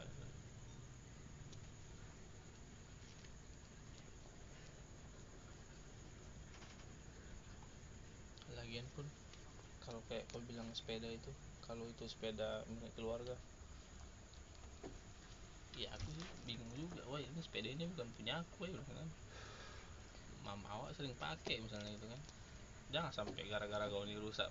Lagian 8.57 8.89
pun 8.97 9.05
kalau 9.85 10.01
kayak 10.09 10.25
kau 10.33 10.41
bilang 10.41 10.73
sepeda 10.73 11.05
itu 11.05 11.29
kalau 11.69 11.85
itu 11.85 12.03
sepeda 12.09 12.65
milik 12.65 12.89
keluarga? 12.97 13.37
Ya 15.77 15.93
aku 15.93 16.09
sih 16.17 16.25
bingung 16.49 16.73
juga. 16.73 17.05
Wah 17.13 17.21
ini 17.21 17.39
sepeda 17.45 17.69
ini 17.69 17.85
bukan 17.93 18.09
punya 18.17 18.41
aku 18.41 18.65
ya 18.65 18.73
kan. 18.81 19.07
Mama 20.41 20.65
awak 20.73 20.97
sering 20.97 21.13
pakai 21.21 21.61
misalnya 21.61 21.93
gitu 21.93 22.09
kan. 22.09 22.21
Jangan 22.89 23.11
sampai 23.13 23.45
gara-gara 23.45 23.85
kau 23.85 24.01
ini 24.01 24.17
rusak 24.17 24.49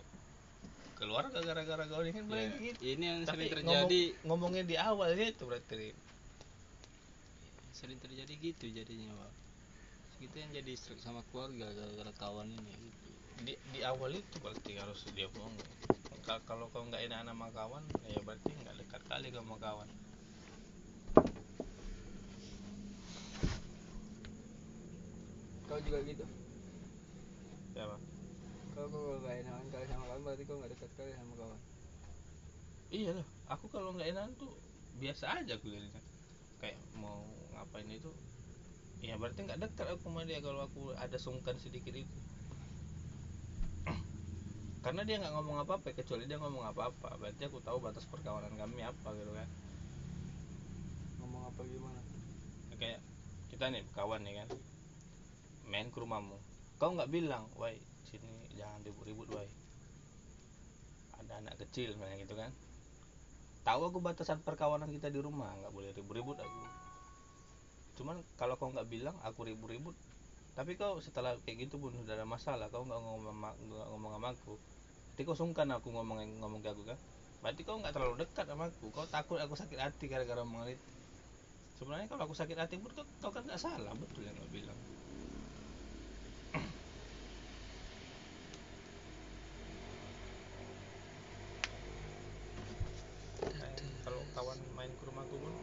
keluarga 0.98 1.38
gara-gara 1.46 1.86
kau 1.86 2.02
ini 2.02 2.10
kan 2.10 2.26
Ya, 2.26 2.30
paling 2.30 2.52
gitu. 2.58 2.80
ini 2.82 3.04
yang 3.06 3.18
tapi 3.22 3.46
sering 3.46 3.62
terjadi. 3.62 4.02
ngomong, 4.18 4.26
ngomongnya 4.26 4.64
di 4.66 4.76
awal 4.78 5.14
itu 5.14 5.42
berarti. 5.46 5.94
Sering 7.74 7.98
terjadi 8.02 8.32
gitu 8.34 8.64
jadinya 8.66 9.14
pak. 9.14 9.32
Kita 10.18 10.36
yang 10.42 10.50
jadi 10.58 10.72
strike 10.74 11.02
sama 11.02 11.22
keluarga 11.30 11.70
gara-gara 11.70 12.12
kawan 12.18 12.50
ini 12.50 12.70
gitu. 12.74 13.06
Di 13.46 13.54
di 13.70 13.80
awal 13.86 14.18
itu 14.18 14.34
berarti 14.42 14.74
harus 14.74 15.06
dia 15.14 15.30
ngomong 15.30 15.54
Ka- 15.54 15.97
kalau 16.44 16.68
kau 16.68 16.84
nggak 16.84 17.08
enak 17.08 17.24
sama 17.24 17.48
kawan 17.56 17.80
ya 18.04 18.20
berarti 18.20 18.52
nggak 18.52 18.76
dekat 18.84 19.02
kali 19.08 19.32
sama 19.32 19.56
kawan. 19.56 19.88
Kau 25.64 25.80
juga 25.80 25.98
gitu? 26.04 26.24
Ya 27.72 27.88
Bang? 27.88 28.02
kau 28.76 28.86
kalau 28.86 29.18
gak 29.26 29.42
enakan 29.42 29.66
kali 29.74 29.84
sama 29.90 30.04
kawan 30.06 30.22
berarti 30.22 30.42
kau 30.46 30.56
gak 30.60 30.70
dekat 30.70 30.90
kali 31.00 31.10
sama 31.16 31.34
kawan. 31.34 31.60
Iya 32.88 33.10
lah 33.16 33.26
aku 33.48 33.64
kalau 33.72 33.90
nggak 33.96 34.08
enak 34.12 34.24
tuh 34.36 34.52
biasa 35.00 35.24
aja 35.40 35.56
aku 35.56 35.72
jadinya. 35.72 36.02
Kayak 36.60 36.76
mau 37.00 37.24
ngapain 37.56 37.88
itu 37.88 38.12
ya 39.00 39.16
berarti 39.16 39.48
nggak 39.48 39.64
dekat 39.64 39.86
aku 39.96 40.12
sama 40.12 40.28
dia 40.28 40.44
kalau 40.44 40.68
aku 40.68 40.92
ada 40.92 41.16
sungkan 41.16 41.56
sedikit 41.56 41.94
itu 41.96 42.10
karena 44.78 45.02
dia 45.02 45.18
nggak 45.18 45.34
ngomong 45.34 45.56
apa-apa 45.66 45.90
kecuali 45.90 46.24
dia 46.30 46.38
ngomong 46.38 46.64
apa-apa. 46.70 47.18
Berarti 47.18 47.42
aku 47.50 47.58
tahu 47.58 47.82
batas 47.82 48.06
perkawanan 48.06 48.54
kami 48.54 48.86
apa 48.86 49.08
gitu 49.18 49.32
kan. 49.34 49.48
Ngomong 51.18 51.50
apa 51.50 51.60
gimana? 51.66 52.00
Kayak 52.78 53.02
kita 53.50 53.74
nih 53.74 53.82
kawan 53.92 54.22
nih 54.22 54.44
kan. 54.44 54.48
Main 55.66 55.90
ke 55.90 55.98
rumahmu. 55.98 56.38
Kau 56.78 56.94
nggak 56.94 57.10
bilang 57.10 57.50
woi 57.58 57.74
sini 58.06 58.30
jangan 58.54 58.80
ribut-ribut 58.86 59.28
woi 59.34 59.50
ada 61.18 61.44
anak 61.44 61.60
kecil 61.60 61.92
misalnya 61.98 62.22
gitu 62.22 62.38
kan. 62.38 62.54
Tahu 63.66 63.92
aku 63.92 63.98
batasan 64.00 64.40
perkawanan 64.40 64.88
kita 64.94 65.10
di 65.10 65.18
rumah 65.18 65.52
nggak 65.58 65.74
boleh 65.74 65.90
ribut-ribut 65.92 66.38
aku. 66.38 66.60
Cuman 68.00 68.22
kalau 68.38 68.54
kau 68.56 68.70
nggak 68.70 68.86
bilang 68.86 69.18
aku 69.26 69.44
ribut-ribut 69.44 69.98
tapi 70.58 70.74
kau 70.74 70.98
setelah 70.98 71.38
kayak 71.46 71.70
gitu 71.70 71.78
pun 71.78 71.94
sudah 71.94 72.18
ada 72.18 72.26
masalah 72.26 72.66
kau 72.66 72.82
nggak 72.82 72.98
ngomong 72.98 73.30
sama- 73.30 73.54
nggak 73.62 73.88
ngomong 73.94 74.10
sama 74.18 74.28
aku. 74.34 74.54
Nanti 74.58 75.22
kau 75.22 75.38
sungkan 75.38 75.70
aku 75.70 75.94
ngomong 75.94 76.18
ngomong 76.42 76.58
ke 76.58 76.74
aku 76.74 76.82
kan? 76.82 76.98
Berarti 77.38 77.62
kau 77.62 77.78
nggak 77.78 77.94
terlalu 77.94 78.26
dekat 78.26 78.42
sama 78.42 78.66
aku. 78.66 78.90
Kau 78.90 79.06
takut 79.06 79.38
aku 79.38 79.54
sakit 79.54 79.78
hati 79.78 80.10
gara-gara 80.10 80.42
omongan 80.42 80.74
itu 80.74 80.86
sebenarnya 81.78 82.10
kalau 82.10 82.26
aku 82.26 82.34
sakit 82.34 82.58
hati 82.58 82.74
pun 82.82 82.90
kau, 82.90 83.06
kau 83.22 83.30
kan 83.30 83.46
nggak 83.46 83.62
salah. 83.62 83.94
Betul 83.94 84.26
yang 84.26 84.34
kau 84.34 84.50
bilang. 84.50 84.78
Kalau 94.02 94.20
kawan 94.34 94.58
main 94.74 94.90
ke 94.90 95.04
rumahku 95.06 95.36
pun 95.38 95.54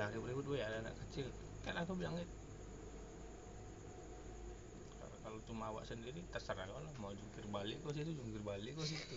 dah 0.00 0.08
ribut-ribut 0.08 0.56
gue 0.56 0.64
ada 0.64 0.80
anak 0.80 0.96
kecil. 1.04 1.28
Kan 1.60 1.76
aku 1.76 1.92
bilang 2.00 2.16
itu 2.16 2.41
Kalau- 5.32 5.48
cuma 5.48 5.72
awak 5.72 5.88
sendiri 5.88 6.20
terserah 6.28 6.68
kau 6.68 6.76
lah 6.76 6.92
mau 7.00 7.08
jungkir 7.08 7.48
balik 7.48 7.80
kau 7.80 7.88
situ 7.88 8.12
jungkir 8.12 8.44
balik 8.44 8.76
kau 8.76 8.84
situ. 8.84 9.16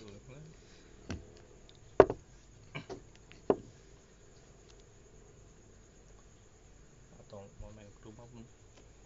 Atau 7.20 7.52
mau 7.60 7.68
main 7.76 7.92
ke 7.92 8.00
rumah 8.08 8.24
pun 8.32 8.48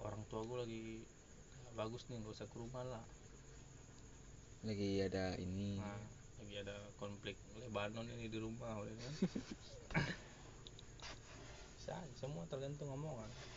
orang 0.07 0.23
tua 0.31 0.47
gue 0.47 0.59
lagi 0.63 0.83
"Ya, 1.67 1.71
bagus 1.75 2.07
nih 2.07 2.23
gak 2.23 2.31
usah 2.31 2.47
ke 2.47 2.57
rumah 2.63 2.87
lah. 2.87 3.03
Lagi 4.63 5.03
ada 5.03 5.35
ini. 5.43 5.83
Nah 5.83 5.99
lagi 6.39 6.63
ada 6.63 6.95
konflik 6.95 7.35
Lebanon 7.59 8.07
ini 8.07 8.31
di 8.31 8.39
rumah 8.39 8.87
udah 8.87 8.95
kan? 8.95 9.15
Bisa 11.75 11.91
aja, 11.91 12.15
semua 12.15 12.47
tergantung 12.47 12.95
omongan 12.95 13.50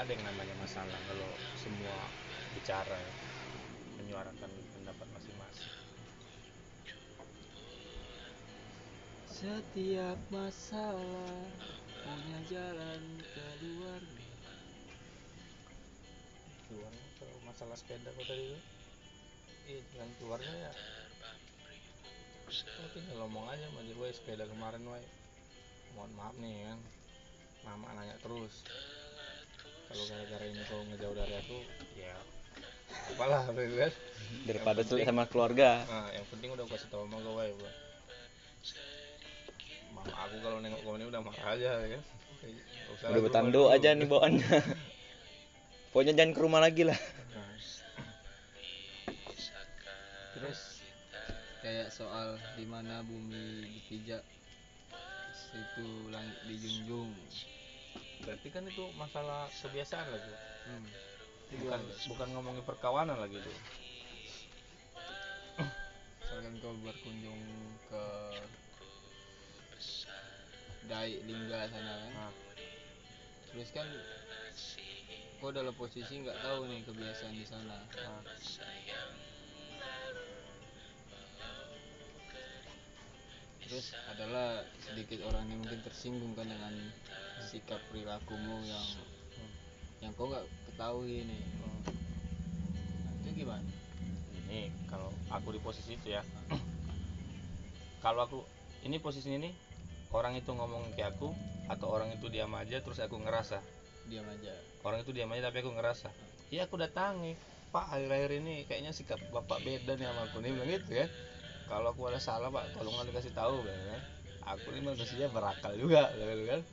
ada 0.00 0.16
yang 0.16 0.24
namanya 0.24 0.56
masalah 0.64 0.96
kalau 1.04 1.28
semua 1.60 2.08
bicara 2.56 2.96
ya, 2.96 3.12
menyuarakan 4.00 4.48
pendapat 4.72 5.06
masing-masing. 5.12 5.72
Setiap 9.28 10.16
masalah 10.32 11.44
punya 12.00 12.38
jalan 12.48 13.02
keluar. 13.60 14.00
Keluarnya 16.64 17.06
kalau 17.20 17.36
masalah 17.44 17.76
sepeda 17.76 18.08
kok 18.08 18.24
tadi 18.24 18.56
iya 19.68 19.80
jalan 19.92 20.10
keluarnya 20.16 20.54
ya. 20.64 20.72
Kau 22.48 22.88
tinggal 22.96 23.28
ngomong 23.28 23.52
aja 23.52 23.68
sama 23.68 23.84
dia 23.84 23.94
"Woi, 24.00 24.16
sepeda 24.16 24.48
kemarin 24.48 24.80
woi 24.88 25.04
mohon 25.92 26.10
maaf 26.16 26.32
nih 26.40 26.72
kan. 26.72 26.80
Mama 27.68 27.92
nanya 27.92 28.16
terus 28.24 28.64
kalau 29.90 30.04
gara-gara 30.06 30.44
ini 30.46 30.62
kau 30.70 30.80
ngejauh 30.86 31.14
dari 31.18 31.34
aku 31.34 31.58
ya 31.98 32.14
apalah 33.10 33.42
gitu 33.50 33.74
kan 33.74 33.92
daripada 34.46 34.80
sulit 34.86 35.02
sama 35.02 35.26
keluarga. 35.26 35.82
Nah 35.90 36.06
yang 36.14 36.26
penting 36.30 36.54
udah 36.54 36.62
kasih 36.70 36.86
tau 36.94 37.02
sama 37.02 37.18
gue 37.18 37.32
woi 37.34 37.50
Bro. 37.58 37.70
mama 39.90 40.14
aku 40.14 40.36
kalau 40.46 40.58
nengok 40.62 40.80
kau 40.86 40.94
ini 40.94 41.10
udah 41.10 41.20
marah 41.26 41.46
aja 41.58 41.70
ya 41.82 41.88
kan? 41.98 42.02
Usah 42.94 43.06
udah 43.10 43.42
dulu. 43.50 43.74
aja 43.74 43.88
nih 43.98 44.06
bawaannya 44.06 44.46
pokoknya 45.90 46.12
jangan 46.14 46.32
ke 46.38 46.40
rumah 46.40 46.60
lagi 46.62 46.82
lah. 46.86 46.98
Nah, 47.34 47.50
terus 50.38 50.86
kayak 51.66 51.90
soal 51.90 52.38
di 52.54 52.62
mana 52.62 53.02
bumi 53.02 53.66
dipijak 53.66 54.22
situ 55.34 56.14
langit 56.14 56.38
dijunjung 56.46 57.10
berarti 58.24 58.48
kan 58.52 58.64
itu 58.68 58.84
masalah 58.96 59.48
kebiasaan 59.64 60.06
lagi. 60.08 60.32
Hmm. 60.70 60.86
bukan 61.50 61.80
bukan 62.14 62.28
ngomongin 62.30 62.62
perkawanan 62.62 63.18
lagi 63.18 63.42
tuh 63.42 63.56
misalkan 66.30 66.62
kau 66.62 66.72
berkunjung 66.86 67.42
ke 67.90 68.04
Dai 70.86 71.18
Lingga 71.26 71.68
sana 71.68 71.92
kan. 72.00 72.12
Nah, 72.16 72.32
terus 73.50 73.68
kan 73.76 73.84
kau 75.42 75.50
dalam 75.50 75.74
posisi 75.74 76.22
nggak 76.22 76.38
tahu 76.38 76.70
nih 76.70 76.80
kebiasaan 76.86 77.34
di 77.34 77.44
sana. 77.44 77.82
Nah. 77.82 78.22
terus 83.66 83.94
adalah 84.10 84.64
sedikit 84.82 85.26
orang 85.26 85.46
yang 85.50 85.60
mungkin 85.66 85.82
tersinggung 85.82 86.34
kan 86.38 86.46
dengan 86.46 86.94
sikap 87.40 87.80
perilakumu 87.88 88.60
yang 88.68 88.86
yang 90.00 90.12
kau 90.16 90.28
nggak 90.28 90.44
ketahui 90.68 91.24
nih 91.28 91.42
nah, 91.60 91.76
itu 93.20 93.44
gimana? 93.44 93.68
Ini 94.48 94.72
kalau 94.88 95.12
aku 95.28 95.54
di 95.54 95.60
posisi 95.60 95.94
itu 95.94 96.16
ya. 96.16 96.24
Kalau 98.04 98.24
aku 98.24 98.40
ini 98.88 98.96
posisi 98.96 99.28
ini 99.28 99.52
orang 100.16 100.40
itu 100.40 100.50
ngomong 100.50 100.96
ke 100.96 101.04
aku 101.04 101.30
atau 101.68 101.86
orang 101.92 102.16
itu 102.16 102.32
diam 102.32 102.50
aja 102.56 102.80
terus 102.80 102.96
aku 102.98 103.20
ngerasa. 103.20 103.60
Diam 104.08 104.24
aja. 104.26 104.56
Orang 104.82 105.04
itu 105.04 105.12
diam 105.12 105.28
aja 105.36 105.52
tapi 105.52 105.60
aku 105.60 105.70
ngerasa. 105.76 106.08
Iya 106.48 106.64
aku 106.64 106.80
datangi. 106.80 107.36
Pak 107.70 107.86
akhir-akhir 107.94 108.30
ini 108.42 108.66
kayaknya 108.66 108.90
sikap 108.90 109.20
bapak 109.30 109.62
beda 109.62 109.94
nih 110.00 110.08
sama 110.08 110.26
aku. 110.26 110.42
Nih 110.42 110.50
bilang 110.56 110.70
gitu 110.72 110.92
ya 110.96 111.06
kalau 111.70 111.94
aku 111.94 112.10
ada 112.10 112.18
salah 112.18 112.50
pak 112.50 112.74
tolonglah 112.74 113.06
dikasih 113.06 113.30
tahu 113.36 113.62
kan. 113.62 114.02
Aku 114.56 114.74
ini 114.74 114.82
manusia 114.82 115.30
berakal 115.30 115.76
juga 115.78 116.10
kan 116.10 116.64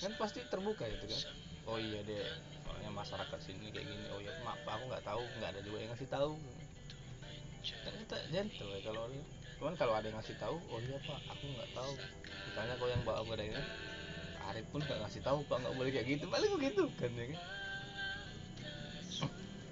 kan 0.00 0.12
pasti 0.16 0.40
terbuka 0.48 0.88
itu 0.88 1.04
kan? 1.04 1.22
Oh 1.68 1.78
iya 1.78 2.00
deh 2.06 2.24
soalnya 2.64 2.90
masyarakat 2.90 3.38
sini 3.42 3.70
kayak 3.70 3.86
gini 3.86 4.06
oh 4.10 4.20
iya 4.22 4.32
maaf 4.42 4.62
aku 4.64 4.84
nggak 4.88 5.04
tahu 5.04 5.22
nggak 5.38 5.50
ada 5.52 5.60
juga 5.60 5.76
yang 5.82 5.90
ngasih 5.92 6.08
tahu. 6.10 6.32
Kan 7.62 7.94
kita 8.06 8.16
gentle 8.32 8.70
ya 8.74 8.80
kalau 8.86 9.02
cuman 9.62 9.74
kalau 9.78 9.94
ada 9.94 10.06
yang 10.10 10.18
ngasih 10.18 10.36
tahu 10.40 10.56
oh 10.58 10.78
iya 10.82 10.98
pak 11.02 11.20
aku 11.30 11.44
nggak 11.46 11.70
tahu. 11.76 11.92
Misalnya 12.50 12.74
kau 12.80 12.88
yang 12.90 13.02
bawa 13.06 13.34
dari 13.36 13.52
ini 13.52 13.64
Arif 14.42 14.66
pun 14.74 14.82
gak 14.82 14.98
ngasih 15.06 15.22
tahu 15.22 15.38
pak 15.46 15.62
nggak 15.62 15.74
boleh 15.78 15.90
kayak 15.94 16.06
gitu. 16.18 16.24
Paling 16.26 16.50
begitu 16.58 16.82
kan 16.98 17.10
ya 17.14 17.24
kan? 17.30 17.40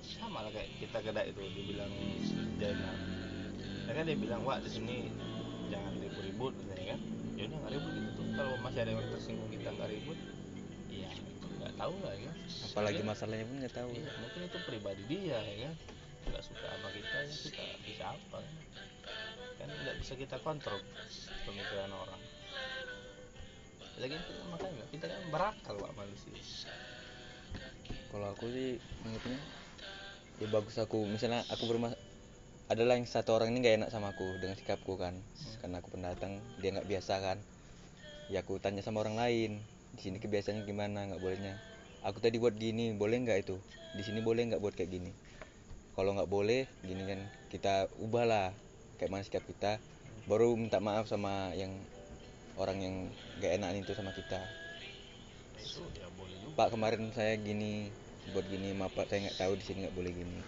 Sama 0.07 0.47
lah 0.47 0.51
kayak 0.55 0.71
kita 0.79 0.99
kedai 1.03 1.35
itu 1.35 1.43
dibilang 1.43 1.93
ya 2.61 3.93
kan 3.99 4.07
dia 4.07 4.15
bilang 4.15 4.47
wah 4.47 4.63
di 4.63 4.71
sini 4.71 5.11
jangan 5.67 5.99
ribut-ribut 5.99 6.55
kan 6.91 7.01
ya 7.41 7.49
udah 7.49 7.59
nggak 7.65 7.73
ribut 7.73 7.93
gitu 7.97 8.11
tuh. 8.13 8.27
Kalau 8.37 8.55
masih 8.61 8.81
ada 8.85 8.91
yang 8.93 9.09
tersinggung 9.09 9.49
kita 9.49 9.69
nggak 9.73 9.89
ribut 9.89 10.19
ya 10.93 11.11
nggak 11.57 11.73
tahu 11.81 11.95
lah 12.05 12.15
ya. 12.21 12.33
Apalagi 12.69 13.01
masalahnya 13.01 13.45
pun 13.49 13.57
nggak 13.65 13.75
tahu. 13.75 13.89
iya, 13.97 14.11
mungkin 14.21 14.41
itu 14.45 14.59
pribadi 14.69 15.03
dia 15.09 15.39
ya 15.41 15.57
kan. 15.65 15.75
Nggak 16.29 16.43
suka 16.45 16.67
sama 16.69 16.89
kita 16.93 17.17
ya 17.25 17.33
kita 17.33 17.65
bisa 17.89 18.05
apa 18.13 18.39
kan. 18.45 18.55
Kan 19.57 19.69
nggak 19.73 19.97
bisa 20.05 20.13
kita 20.21 20.37
kontrol 20.45 20.81
pemikiran 21.49 21.91
orang. 21.97 22.21
Lagi 23.97 24.17
kita 24.17 24.45
makanya 24.53 24.85
kita 24.93 25.07
kan 25.09 25.23
berakal 25.33 25.75
pak 25.81 25.93
manusia. 25.97 26.37
Kalau 28.13 28.27
aku 28.37 28.45
sih 28.53 28.77
menurutnya 29.01 29.41
ya 30.41 30.49
bagus 30.49 30.77
aku 30.81 31.05
misalnya 31.05 31.45
aku 31.53 31.69
bermas 31.69 31.93
adalah 32.71 32.95
yang 32.95 33.03
satu 33.03 33.35
orang 33.35 33.51
ini 33.51 33.67
nggak 33.67 33.77
enak 33.83 33.91
sama 33.91 34.15
aku 34.15 34.39
dengan 34.39 34.55
sikapku 34.55 34.95
kan. 34.95 35.19
Karena 35.59 35.83
aku 35.83 35.91
pendatang 35.91 36.39
dia 36.63 36.71
nggak 36.71 36.87
biasa 36.87 37.19
kan. 37.19 37.39
Ya 38.31 38.47
aku 38.47 38.63
tanya 38.63 38.79
sama 38.87 39.03
orang 39.03 39.19
lain 39.19 39.59
di 39.91 40.01
sini 40.07 40.23
kebiasaannya 40.23 40.63
gimana? 40.63 41.11
Nggak 41.11 41.19
bolehnya. 41.19 41.59
Aku 42.07 42.23
tadi 42.23 42.39
buat 42.39 42.55
gini 42.55 42.95
boleh 42.95 43.27
nggak 43.27 43.43
itu? 43.43 43.59
Di 43.99 44.07
sini 44.07 44.23
boleh 44.23 44.55
nggak 44.55 44.63
buat 44.63 44.79
kayak 44.79 44.87
gini? 44.87 45.11
Kalau 45.99 46.15
nggak 46.15 46.31
boleh 46.31 46.71
gini 46.87 47.03
kan 47.11 47.21
kita 47.51 47.91
ubahlah 47.99 48.55
kayak 49.03 49.11
mana 49.11 49.27
sikap 49.27 49.43
kita. 49.51 49.83
Baru 50.31 50.55
minta 50.55 50.79
maaf 50.79 51.11
sama 51.11 51.51
yang 51.59 51.75
orang 52.55 52.79
yang 52.79 52.95
nggak 53.43 53.51
enak 53.59 53.83
itu 53.83 53.99
sama 53.99 54.15
kita. 54.15 54.39
Ya 55.59 56.07
Pak 56.55 56.71
kemarin 56.71 57.11
saya 57.19 57.35
gini 57.35 57.91
buat 58.31 58.47
gini 58.47 58.71
maaf 58.79 58.95
Pak 58.95 59.11
saya 59.11 59.27
nggak 59.27 59.39
tahu 59.43 59.59
di 59.59 59.65
sini 59.67 59.79
nggak 59.83 59.97
boleh 59.99 60.15
gini 60.15 60.39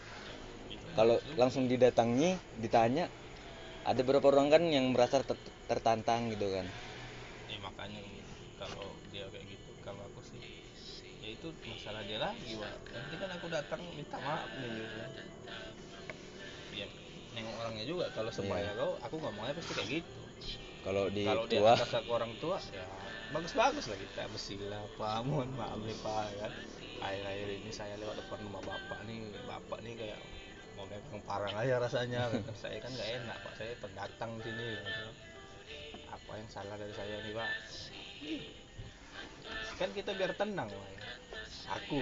kalau 0.93 1.17
langsung 1.41 1.65
didatangi 1.67 2.37
ditanya 2.61 3.09
ada 3.83 3.99
beberapa 4.05 4.31
orang 4.31 4.49
kan 4.53 4.63
yang 4.69 4.93
merasa 4.95 5.25
ter- 5.25 5.41
tertantang 5.67 6.31
gitu 6.31 6.47
kan? 6.53 6.67
Ya 7.51 7.59
makanya 7.59 8.01
kalau 8.61 8.87
dia 9.11 9.27
kayak 9.33 9.45
gitu 9.49 9.71
kalau 9.83 10.03
aku 10.07 10.21
sih 10.23 10.39
ya 11.23 11.29
itu 11.33 11.49
masalah 11.67 12.03
dia 12.07 12.19
lagi 12.19 12.59
pak 12.59 12.75
nanti 12.91 13.15
kan 13.19 13.31
aku 13.31 13.47
datang 13.51 13.81
minta 13.95 14.17
maaf 14.19 14.51
nih 14.59 14.71
gitu 14.71 14.97
kan. 14.97 15.11
Ya 16.73 16.87
nengok 17.33 17.55
orangnya 17.59 17.85
juga 17.89 18.07
kalau 18.13 18.31
sebaya 18.31 18.69
Iya. 18.71 18.79
kau 18.79 18.93
aku 19.01 19.17
ngomongnya 19.19 19.55
pasti 19.57 19.73
kayak 19.75 19.89
gitu. 20.01 20.21
Kalau 20.83 21.05
di 21.09 21.25
kalau 21.25 21.45
tua. 21.47 21.73
atas 21.73 21.93
aku 21.95 22.11
orang 22.11 22.33
tua 22.39 22.59
ya 22.75 22.85
bagus-bagus 23.33 23.89
lah 23.89 23.97
kita 23.97 24.29
bersila 24.29 24.77
pak 25.01 25.25
mohon 25.25 25.49
maaf 25.57 25.81
nih 25.81 25.97
pak 26.05 26.25
ya 26.29 26.37
kan. 26.47 26.53
Akhir-akhir 27.03 27.49
ini 27.59 27.73
saya 27.75 27.95
lewat 27.99 28.15
depan 28.15 28.39
rumah 28.47 28.63
bapak 28.63 28.99
nih 29.11 29.19
bapak 29.43 29.79
nih 29.83 29.95
kayak 29.99 30.21
mau 30.77 30.87
megang 30.89 31.23
parang 31.25 31.55
aja 31.57 31.75
rasanya. 31.81 32.31
Kan 32.33 32.43
saya 32.63 32.79
kan 32.81 32.91
nggak 32.93 33.11
enak 33.23 33.37
pak. 33.43 33.53
Saya 33.59 33.73
pendatang 33.81 34.31
di 34.39 34.43
sini. 34.47 34.67
Gitu. 34.79 35.09
apa 36.13 36.33
yang 36.37 36.49
salah 36.53 36.77
dari 36.77 36.93
saya 36.93 37.17
nih 37.25 37.33
pak? 37.33 37.51
Kan 39.81 39.91
kita 39.97 40.11
biar 40.17 40.33
tenang 40.37 40.69
pak. 40.69 40.89
Ya. 40.93 41.01
aku 41.73 42.01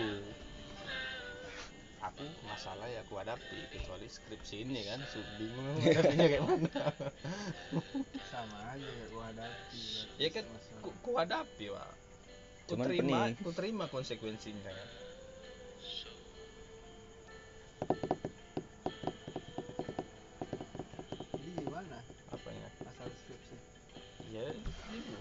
aku 2.00 2.24
masalah 2.48 2.88
ya 2.90 3.04
aku 3.04 3.14
hadapi 3.20 3.58
kecuali 3.70 4.06
skripsi 4.10 4.66
ini 4.66 4.82
kan. 4.86 5.00
Bingung 5.38 5.66
aku 5.78 5.80
hadapinya 5.88 6.26
kayak 6.26 6.42
mana. 6.46 6.84
Sama 8.26 8.58
aja 8.74 8.88
ya 8.88 9.04
gua 9.10 9.24
hadapi. 9.30 9.86
Ya 10.18 10.28
kan 10.34 10.44
ku, 10.82 10.90
ku 11.02 11.10
hadapi 11.16 11.66
pak. 11.70 11.92
Ku 12.66 12.74
Cuman 12.74 12.86
terima 12.86 13.18
pening. 13.30 13.42
ku 13.42 13.50
terima 13.54 13.84
konsekuensinya. 13.90 14.70
kan 14.70 14.99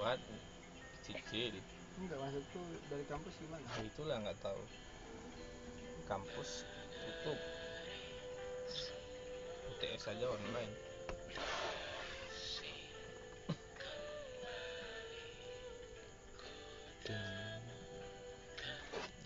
dibuat 0.10 0.22
cicil 1.06 1.54
enggak 2.00 2.17
masuk 2.17 2.43
tuh 2.56 2.65
dari 2.88 3.06
kampus 3.12 3.34
gimana? 3.43 3.62
Nah, 3.62 3.84
itulah 3.84 4.17
nggak 4.24 4.39
tahu. 4.39 4.62
Kampus 6.08 6.63
tutup. 6.95 7.39
UTS 9.76 10.02
saja 10.02 10.26
online. 10.32 10.74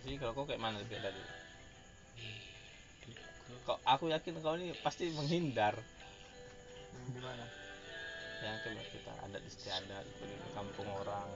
Jadi 0.04 0.16
kalau 0.20 0.36
kau 0.36 0.44
kayak 0.44 0.60
mana 0.60 0.84
lebih 0.84 1.00
tadi 1.00 1.24
kok 3.64 3.80
aku 3.88 4.12
yakin 4.12 4.44
kau 4.44 4.60
ini 4.60 4.76
pasti 4.84 5.08
menghindar. 5.16 5.80
Gimana 7.16 7.63
yang 8.44 8.60
coba 8.60 8.84
kita 8.92 9.14
adat 9.24 9.44
istiadat 9.48 10.06
ke 10.20 10.28
kampung 10.52 10.90
orang. 10.92 11.30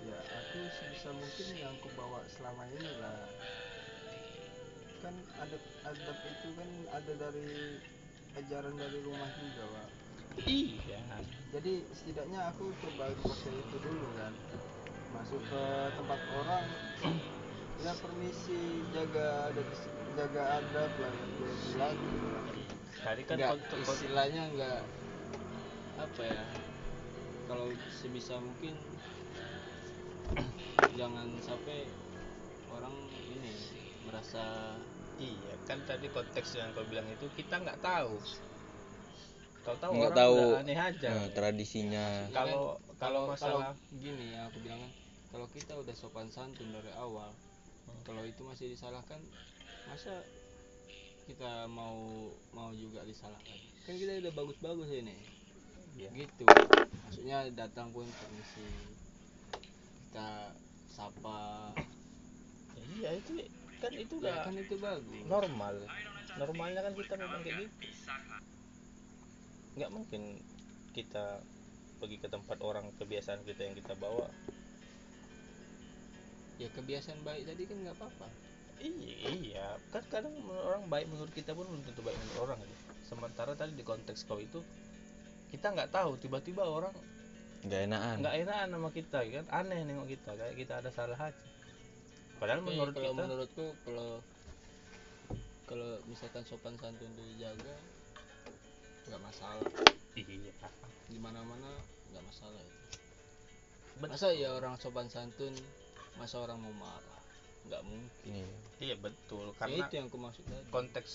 Ya 0.00 0.16
aku 0.16 0.58
sebisa 0.72 1.12
mungkin 1.12 1.46
yang 1.60 1.76
aku 1.76 1.92
bawa 1.92 2.24
selama 2.32 2.64
ini 2.72 2.92
lah. 3.04 3.28
Kan 5.04 5.14
adab 5.36 5.62
adab 5.84 6.18
itu 6.24 6.48
kan 6.56 6.70
ada 6.96 7.12
dari 7.28 7.76
ajaran 8.40 8.74
dari 8.80 8.98
rumah 9.04 9.28
juga 9.36 9.64
pak. 9.68 9.88
Iya. 10.48 11.00
Jadi 11.52 11.72
setidaknya 11.92 12.40
aku 12.48 12.72
coba 12.80 13.12
pakai 13.12 13.52
itu 13.52 13.76
dulu 13.76 14.08
kan. 14.16 14.32
Masuk 15.10 15.42
ke 15.44 15.64
tempat 16.00 16.20
orang 16.40 16.64
ya 17.80 17.92
permisi 17.96 18.84
jaga 18.92 19.52
adab 19.52 19.68
jaga 20.16 20.42
adab 20.60 20.90
lah 20.96 21.12
gitu 21.12 21.44
lagi. 21.76 22.12
Kan 23.28 23.36
nggak 23.36 23.56
istilahnya 23.84 24.42
nggak 24.56 24.80
apa 26.00 26.22
ya 26.24 26.44
kalau 27.44 27.66
sebisa 27.90 28.38
mungkin 28.40 28.74
jangan 30.98 31.26
sampai 31.42 31.84
orang 32.72 32.94
ini 33.28 33.52
merasa 34.08 34.74
Iya, 35.20 35.52
kan 35.68 35.76
tadi 35.84 36.08
konteks 36.08 36.56
yang 36.56 36.72
kau 36.72 36.80
bilang 36.88 37.04
itu 37.12 37.28
kita 37.36 37.60
nggak 37.60 37.84
tahu. 37.84 38.16
Tahu-tahu 39.60 39.92
nggak 40.00 40.08
orang 40.08 40.16
tahu 40.16 40.36
udah 40.40 40.60
aneh 40.64 40.78
aja. 40.80 41.08
eh, 41.12 41.26
tradisinya 41.36 42.06
Kalau 42.32 42.80
kalau 42.96 43.22
masalah 43.28 43.76
gini 43.92 44.32
ya 44.32 44.48
aku 44.48 44.64
bilang 44.64 44.80
kan 44.80 44.92
kalau 45.28 45.46
kita 45.52 45.72
udah 45.76 45.92
sopan 45.92 46.32
santun 46.32 46.72
dari 46.72 46.88
awal 46.96 47.28
Hmm. 47.80 47.96
kalau 48.04 48.22
itu 48.24 48.44
masih 48.44 48.72
disalahkan 48.72 49.20
masa 49.88 50.20
kita 51.24 51.64
mau 51.68 52.28
mau 52.52 52.70
juga 52.76 53.00
disalahkan 53.08 53.56
kan 53.84 53.94
kita 53.96 54.20
udah 54.20 54.32
bagus-bagus 54.36 54.88
ini 54.92 55.16
Iya. 56.00 56.10
gitu 56.16 56.44
maksudnya 57.04 57.38
datang 57.52 57.92
pun 57.92 58.08
permisi 58.08 58.64
kita 60.08 60.56
sapa 60.88 61.70
Ya 62.70 62.84
iya 62.96 63.10
itu 63.18 63.32
kan 63.80 63.92
itu 63.92 64.14
ya 64.20 64.30
udah 64.30 64.36
kan 64.46 64.54
itu 64.56 64.74
bagus 64.78 65.24
normal. 65.26 65.74
Normalnya 66.38 66.80
kan 66.86 66.92
kita 66.94 67.14
memang 67.18 67.40
kayak 67.42 67.66
gitu. 67.66 67.88
Nggak 69.74 69.90
mungkin 69.90 70.22
kita 70.94 71.42
pergi 71.98 72.16
ke 72.22 72.28
tempat 72.30 72.58
orang 72.62 72.86
kebiasaan 72.96 73.42
kita 73.44 73.60
yang 73.66 73.74
kita 73.76 73.94
bawa. 73.98 74.28
ya 76.60 76.68
kebiasaan 76.76 77.24
baik 77.24 77.48
tadi 77.48 77.64
kan 77.64 77.76
nggak 77.88 77.96
apa-apa 77.96 78.28
Iya, 78.80 79.28
iya. 79.32 79.66
Kan 79.92 80.04
kadang 80.12 80.32
orang 80.48 80.88
baik 80.92 81.08
menurut 81.08 81.32
kita 81.32 81.56
pun 81.56 81.68
belum 81.68 81.84
tentu 81.88 82.04
baik 82.04 82.16
menurut 82.16 82.48
orang 82.48 82.58
gitu. 82.64 82.84
Sementara 83.12 83.52
tadi 83.56 83.76
di 83.76 83.84
konteks 83.84 84.28
kau 84.28 84.40
itu 84.40 84.60
kita 85.50 85.66
nggak 85.74 85.90
tahu 85.90 86.16
tiba-tiba 86.16 86.62
orang 86.62 86.94
nggak 87.66 87.80
enakan. 87.90 88.16
nggak 88.24 88.34
enakan 88.46 88.68
sama 88.72 88.88
kita 88.94 89.18
kan? 89.20 89.44
Aneh 89.52 89.84
nengok 89.84 90.08
kita 90.08 90.30
kayak 90.32 90.54
kita 90.56 90.72
ada 90.80 90.90
salah 90.94 91.18
aja 91.18 91.44
padahal 92.40 92.64
Tapi 92.64 92.68
menurut 92.72 92.94
kalau 92.96 93.10
kita 93.12 93.22
menurutku 93.28 93.66
kalau 93.84 94.10
kalau 95.68 95.90
misalkan 96.08 96.42
sopan 96.48 96.74
santun 96.80 97.12
dijaga 97.14 97.76
nggak 99.06 99.22
masalah. 99.22 99.70
Iya. 100.18 100.52
Di 101.06 101.18
mana 101.20 101.44
mana 101.44 101.70
nggak 102.10 102.24
masalah 102.24 102.58
itu. 102.58 102.78
Bet- 104.00 104.10
masa 104.10 104.32
ya 104.32 104.56
orang 104.56 104.74
sopan 104.80 105.06
santun 105.12 105.52
masa 106.16 106.40
orang 106.40 106.58
mau 106.58 106.74
marah? 106.74 107.22
Nggak 107.68 107.82
mungkin. 107.86 108.32
Iya. 108.32 108.48
iya 108.80 108.94
betul. 108.96 109.52
Ya 109.52 109.58
karena 109.60 109.84
itu 109.84 109.94
yang 110.00 110.06
aku 110.08 110.18
maksud 110.18 110.44
tadi. 110.48 110.64
konteks 110.72 111.10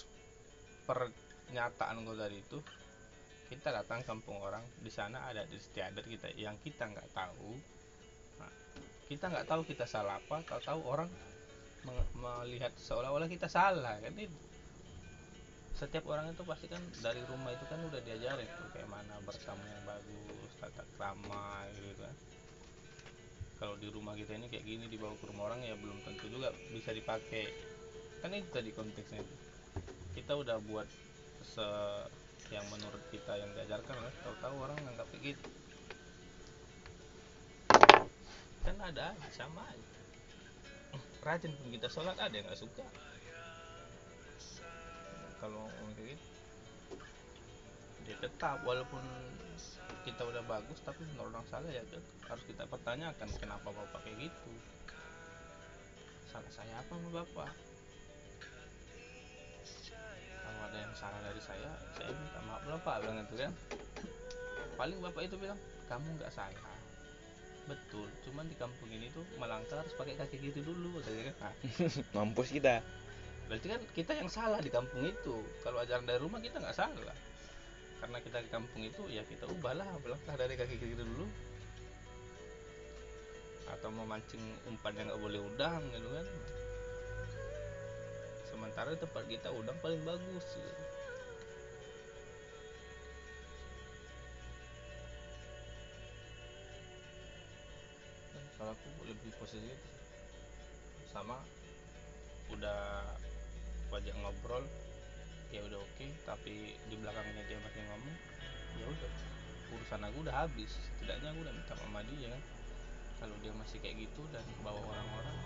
pernyataan 0.85 2.05
gue 2.05 2.15
tadi 2.15 2.37
itu 2.37 2.57
kita 3.45 3.69
datang 3.69 4.01
kampung 4.01 4.41
orang 4.41 4.61
di 4.81 4.89
sana 4.89 5.29
ada 5.29 5.45
istiadat 5.49 6.05
kita 6.05 6.33
yang 6.37 6.57
kita 6.65 6.89
nggak 6.89 7.09
tahu. 7.13 7.53
Nah, 8.41 8.51
kita 9.05 9.29
nggak 9.29 9.45
tahu 9.45 9.61
kita 9.65 9.85
salah 9.85 10.17
apa 10.17 10.41
tahu 10.45 10.61
tahu 10.65 10.81
orang 10.85 11.09
melihat 12.17 12.73
seolah-olah 12.77 13.29
kita 13.29 13.45
salah 13.45 14.01
kan? 14.01 14.13
Itu 14.17 14.33
setiap 15.75 16.07
orang 16.07 16.31
itu 16.31 16.39
pasti 16.47 16.71
kan 16.71 16.79
dari 17.03 17.19
rumah 17.27 17.51
itu 17.51 17.67
kan 17.67 17.83
udah 17.83 17.99
diajarin 17.99 18.47
tuh 18.47 18.67
kayak 18.71 18.87
mana 18.87 19.19
bertamu 19.27 19.59
yang 19.59 19.83
bagus 19.83 20.51
tata 20.63 20.83
krama 20.95 21.67
gitu 21.75 21.99
kan. 21.99 22.15
Kalau 23.59 23.75
di 23.79 23.87
rumah 23.91 24.15
kita 24.15 24.39
ini 24.39 24.47
kayak 24.47 24.63
gini 24.63 24.85
dibawa 24.87 25.15
ke 25.19 25.27
rumah 25.27 25.51
orang 25.51 25.63
ya 25.63 25.75
belum 25.75 25.99
tentu 26.07 26.31
juga 26.31 26.55
bisa 26.71 26.95
dipakai. 26.95 27.51
Kan 28.23 28.31
itu 28.35 28.47
tadi 28.55 28.71
konteksnya. 28.71 29.23
Kita 30.15 30.39
udah 30.39 30.63
buat 30.63 30.87
se 31.43 31.67
yang 32.53 32.65
menurut 32.69 33.01
kita 33.09 33.33
yang 33.37 33.49
diajarkan 33.57 33.97
lah 33.97 34.13
tahu-tahu 34.21 34.55
orang 34.61 34.77
nganggap 34.85 35.07
kayak 35.13 35.33
gitu 35.33 35.49
kan 38.65 38.81
ada 38.81 39.13
sama 39.29 39.61
aja. 39.61 39.93
Rajin 41.21 41.53
pun 41.53 41.69
kita 41.69 41.85
sholat 41.85 42.17
ada 42.17 42.33
yang 42.33 42.49
nggak 42.49 42.57
suka. 42.57 42.85
Kalau 45.37 45.69
kayak 45.69 46.17
gitu 46.17 46.27
dia 48.05 48.13
tetap 48.21 48.61
walaupun 48.61 49.01
kita 50.05 50.21
udah 50.21 50.45
bagus 50.45 50.77
tapi 50.85 51.01
menurut 51.09 51.33
orang 51.33 51.47
salah 51.49 51.73
ya 51.73 51.81
harus 52.29 52.43
kita 52.45 52.69
pertanyakan 52.69 53.29
kenapa 53.41 53.73
bapak 53.73 54.01
kayak 54.05 54.29
gitu? 54.29 54.51
Salah 56.29 56.51
saya 56.53 56.73
apa 56.81 56.93
sama 56.93 57.09
bapak 57.21 57.49
ada 60.75 60.83
yang 60.83 60.95
salah 60.99 61.19
dari 61.23 61.39
saya 61.39 61.71
saya 61.95 62.11
minta 62.11 62.39
maaf 62.43 62.63
lah 62.67 62.79
pak 62.83 62.95
bilang 62.99 63.23
itu 63.23 63.35
kan. 63.39 63.51
Paling 64.75 64.99
bapak 64.99 65.21
itu 65.23 65.35
bilang 65.39 65.59
kamu 65.87 66.19
nggak 66.19 66.33
salah 66.35 66.75
betul 67.65 68.05
cuman 68.21 68.45
di 68.45 68.53
kampung 68.61 68.89
ini 68.93 69.09
tuh 69.09 69.25
melangkah 69.41 69.81
harus 69.81 69.89
pakai 69.97 70.13
kaki 70.13 70.37
kiri 70.37 70.61
dulu 70.61 71.01
katanya 71.01 71.33
kan. 71.33 71.35
Nah, 71.41 71.53
mampus 72.21 72.51
kita. 72.51 72.83
Berarti 73.49 73.67
kan 73.71 73.81
kita 73.95 74.11
yang 74.19 74.29
salah 74.29 74.59
di 74.61 74.69
kampung 74.69 75.01
itu. 75.01 75.41
Kalau 75.63 75.81
ajaran 75.81 76.05
dari 76.05 76.19
rumah 76.21 76.37
kita 76.43 76.61
nggak 76.61 76.75
salah. 76.77 77.17
Karena 78.03 78.17
kita 78.21 78.37
di 78.43 78.49
kampung 78.51 78.83
itu 78.85 79.01
ya 79.09 79.25
kita 79.25 79.49
ubahlah 79.49 79.87
melangkah 80.03 80.35
dari 80.37 80.53
kaki 80.53 80.75
kiri 80.77 80.93
dulu. 80.93 81.25
Atau 83.65 83.89
memancing 83.89 84.43
umpan 84.69 84.93
yang 84.93 85.09
nggak 85.09 85.21
boleh 85.23 85.39
udang 85.41 85.81
gitu 85.89 86.09
kan 86.11 86.27
sementara 88.55 88.95
tempat 88.95 89.23
kita 89.27 89.51
udang 89.51 89.75
paling 89.83 89.99
bagus 90.07 90.47
gitu. 90.55 90.83
kalau 98.55 98.71
aku 98.71 98.89
lebih 99.11 99.35
positif 99.35 99.77
sama 101.11 101.37
udah 102.49 103.03
wajah 103.91 104.15
ngobrol 104.23 104.63
ya 105.53 105.61
udah 105.67 105.77
oke 105.77 106.07
tapi 106.23 106.73
di 106.87 106.95
belakangnya 106.95 107.43
dia 107.45 107.59
masih 107.59 107.83
ngomong 107.91 108.15
ya 108.79 108.85
udah. 108.89 109.11
Urusan 109.75 110.01
aku 110.07 110.17
udah 110.23 110.35
habis 110.45 110.71
setidaknya 110.71 111.35
aku 111.35 111.39
udah 111.43 111.53
minta 111.53 111.73
sama 111.75 111.99
dia. 112.07 112.33
Kalau 113.19 113.35
dia 113.43 113.51
masih 113.55 113.77
kayak 113.83 114.07
gitu 114.07 114.23
dan 114.31 114.43
bawa 114.61 114.77
orang-orang 114.77 115.37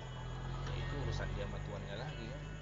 ya 0.69 0.73
itu 0.77 0.93
urusan 1.07 1.27
dia 1.33 1.43
sama 1.43 1.59
tuannya 1.65 1.95
lagi. 1.97 2.27
pasti 2.29 2.58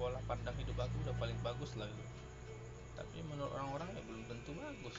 pola 0.00 0.16
pandang 0.24 0.56
hidup 0.56 0.80
aku 0.80 0.96
udah 1.04 1.12
paling 1.20 1.36
bagus 1.44 1.76
lah 1.76 1.84
itu. 1.84 2.04
Tapi 2.96 3.20
menurut 3.20 3.52
orang-orang 3.52 3.92
ya 3.92 4.00
belum 4.08 4.24
tentu 4.32 4.56
bagus. 4.56 4.96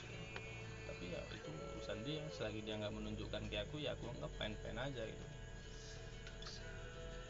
Tapi 0.86 1.04
ya 1.10 1.22
itu 1.34 1.50
urusan 1.50 2.06
dia. 2.06 2.22
Selagi 2.30 2.62
dia 2.62 2.78
nggak 2.78 2.94
menunjukkan 2.94 3.42
ke 3.50 3.58
aku 3.66 3.82
ya 3.82 3.98
aku 3.98 4.14
anggap 4.14 4.30
fine-fine 4.38 4.78
aja 4.78 5.02
gitu. 5.02 5.26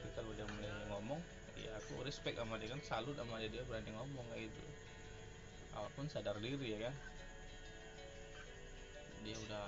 Tapi 0.04 0.10
kalau 0.20 0.32
dia 0.36 0.44
mulai 0.52 0.68
ngomong 0.92 1.24
ya 1.56 1.72
aku 1.80 2.04
respect 2.04 2.36
sama 2.36 2.60
dia 2.60 2.76
kan. 2.76 2.84
Salut 2.84 3.16
sama 3.16 3.40
dia 3.40 3.48
dia 3.48 3.64
berani 3.64 3.96
ngomong 3.96 4.28
kayak 4.36 4.52
gitu. 4.52 4.62
Awak 5.72 5.92
pun 5.96 6.06
sadar 6.12 6.36
diri 6.44 6.76
ya 6.76 6.92
kan. 6.92 6.96
Dia 9.24 9.36
udah 9.48 9.66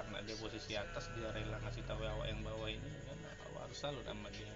karena 0.00 0.18
dia 0.24 0.36
posisi 0.40 0.72
atas 0.80 1.12
dia 1.12 1.28
rela 1.28 1.60
ngasih 1.60 1.84
tahu 1.84 2.02
awak 2.02 2.26
yang 2.26 2.40
bawah 2.40 2.66
ini 2.66 2.88
kan 3.06 3.18
awak 3.52 3.70
harus 3.70 3.78
salut 3.78 4.02
sama 4.02 4.26
dia 4.34 4.50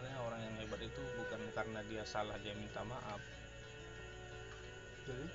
sebenarnya 0.00 0.24
orang 0.24 0.40
yang 0.40 0.54
hebat 0.64 0.80
itu 0.80 1.02
bukan 1.20 1.40
karena 1.52 1.80
dia 1.92 2.00
salah 2.08 2.32
dia 2.40 2.56
minta 2.56 2.80
maaf. 2.88 3.20
Jadi? 5.04 5.28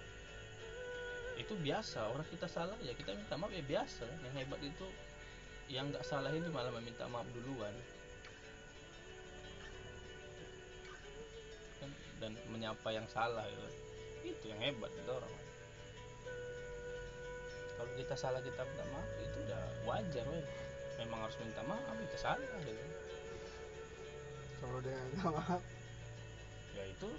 Itu 1.37 1.53
biasa 1.61 2.09
orang 2.09 2.25
kita 2.33 2.49
salah 2.49 2.73
ya 2.81 2.97
kita 2.97 3.13
minta 3.13 3.37
maaf 3.37 3.53
ya 3.53 3.61
biasa. 3.61 4.09
Yang 4.25 4.33
hebat 4.41 4.61
itu 4.65 4.87
yang 5.69 5.93
nggak 5.93 6.01
salah 6.01 6.33
ini 6.33 6.49
malah 6.49 6.73
meminta 6.73 7.05
maaf 7.05 7.29
duluan. 7.37 7.77
Kan 11.77 11.93
dan 12.17 12.33
menyapa 12.49 12.89
yang 12.89 13.05
salah 13.13 13.45
gitu. 13.45 13.69
itu 14.25 14.45
yang 14.49 14.57
hebat 14.65 14.89
itu 14.89 15.11
orang. 15.13 15.29
Kalau 17.77 17.91
kita 18.01 18.17
salah 18.17 18.41
kita 18.41 18.65
minta 18.65 18.85
maaf 18.97 19.09
itu 19.21 19.37
udah 19.45 19.61
wajar 19.85 20.25
weh. 20.25 20.45
Memang 21.05 21.21
harus 21.21 21.37
minta 21.37 21.61
maaf 21.69 21.93
kita 22.01 22.17
salah 22.17 22.49
gitu 22.65 23.05
kalau 24.61 24.77
dia 24.81 24.91
nggak 24.93 25.07
minta 25.11 25.29
maaf 25.31 25.61
ya 26.75 26.83
itu 26.85 27.09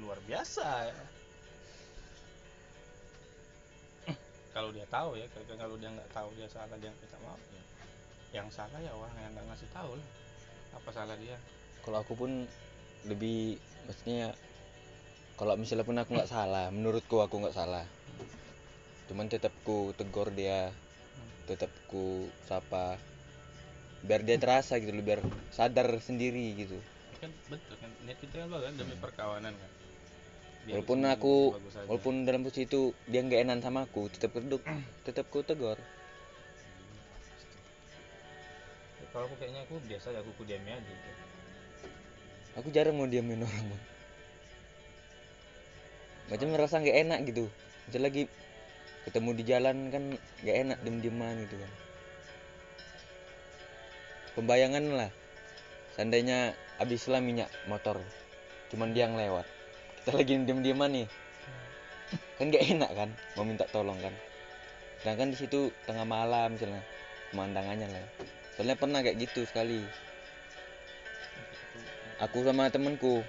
luar 0.00 0.18
biasa. 0.24 0.66
Ya. 0.88 0.96
kalau 4.50 4.70
dia 4.74 4.86
tahu 4.90 5.14
ya 5.14 5.26
kalau- 5.30 5.58
kalau 5.60 5.76
dia 5.78 5.90
nggak 5.92 6.10
tahu 6.10 6.28
dia 6.34 6.48
salah 6.50 6.76
dia 6.80 6.90
minta 6.90 7.18
maaf 7.22 7.42
ya. 7.52 7.62
Yang 8.30 8.48
salah 8.54 8.78
ya 8.82 8.92
orang 8.94 9.14
yang 9.18 9.32
nggak 9.34 9.46
ngasih 9.50 9.68
tahu 9.74 9.90
lah. 9.98 10.08
Apa 10.78 10.88
salah 10.94 11.16
dia? 11.18 11.36
Kalau 11.82 11.98
aku 12.02 12.12
pun 12.16 12.30
lebih 13.06 13.56
maksudnya 13.88 14.36
kalau 15.40 15.56
misalnya 15.56 15.88
pun 15.88 15.96
aku 15.96 16.10
nggak 16.12 16.28
salah 16.30 16.68
menurutku 16.68 17.20
aku 17.22 17.40
nggak 17.42 17.56
salah. 17.56 17.84
Cuman 19.08 19.26
tetap 19.26 19.50
ku 19.66 19.90
tegur 19.98 20.30
dia 20.30 20.70
tetap 21.50 21.70
ku 21.90 22.30
sapa 22.46 22.94
biar 24.00 24.24
dia 24.24 24.40
terasa 24.40 24.80
gitu 24.80 24.92
loh 24.96 25.04
biar 25.04 25.20
sadar 25.52 25.88
sendiri 26.00 26.56
gitu. 26.56 26.78
Kan 27.20 27.30
betul 27.52 27.76
kan 27.76 27.90
niat 28.08 28.16
kita 28.16 28.34
kan 28.40 28.48
kan 28.48 28.74
demi 28.76 28.96
perkawanan 28.96 29.52
kan. 29.52 29.70
Biar 30.64 30.80
walaupun 30.80 30.98
aku 31.04 31.34
walaupun 31.88 32.14
dalam 32.24 32.44
posisi 32.44 32.64
itu 32.64 32.96
dia 33.08 33.20
nggak 33.20 33.44
enak 33.44 33.60
sama 33.60 33.84
aku 33.84 34.08
tetap 34.08 34.32
keduk 34.32 34.64
tetap 35.04 35.28
ku 35.28 35.44
tegur. 35.44 35.76
Ya, 39.00 39.06
kalau 39.12 39.28
aku 39.28 39.36
kayaknya 39.36 39.60
aku 39.68 39.76
biasa 39.84 40.06
ya 40.16 40.20
aku 40.24 40.30
ku 40.36 40.42
diami 40.48 40.70
aja 40.72 40.80
gitu. 40.84 41.10
aku 42.50 42.68
jarang 42.74 42.98
mau 42.98 43.06
diamin 43.06 43.44
orang 43.44 43.66
bang. 43.68 43.82
Macam 46.32 46.48
ngerasa 46.52 46.74
nggak 46.80 46.98
enak 47.04 47.18
gitu. 47.28 47.44
Misal 47.88 48.02
lagi 48.06 48.22
ketemu 49.04 49.30
di 49.32 49.42
jalan 49.44 49.76
kan 49.88 50.02
nggak 50.44 50.56
enak 50.66 50.78
diem 50.84 50.98
dieman 51.00 51.34
gitu 51.48 51.56
kan 51.56 51.72
pembayangan 54.34 54.84
lah. 54.94 55.10
Seandainya 55.94 56.54
habis 56.78 57.06
lah 57.10 57.18
minyak 57.18 57.50
motor. 57.66 57.98
Cuman 58.70 58.94
dia 58.94 59.10
yang 59.10 59.18
lewat. 59.18 59.46
Kita 60.00 60.16
lagi 60.16 60.32
diem 60.40 60.60
dieman 60.62 60.90
nih. 60.94 61.06
Kan 62.38 62.48
nggak 62.48 62.64
enak 62.72 62.90
kan? 62.94 63.10
Mau 63.36 63.44
minta 63.44 63.66
tolong 63.68 63.98
kan? 63.98 64.14
Sedangkan 65.02 65.34
di 65.34 65.36
situ 65.36 65.74
tengah 65.84 66.06
malam 66.06 66.54
misalnya. 66.54 66.82
Pemandangannya 67.30 67.86
lah. 67.90 68.06
Soalnya 68.56 68.76
pernah 68.78 69.00
kayak 69.04 69.18
gitu 69.18 69.46
sekali. 69.46 69.82
Aku 72.20 72.44
sama 72.44 72.68
temenku 72.68 73.24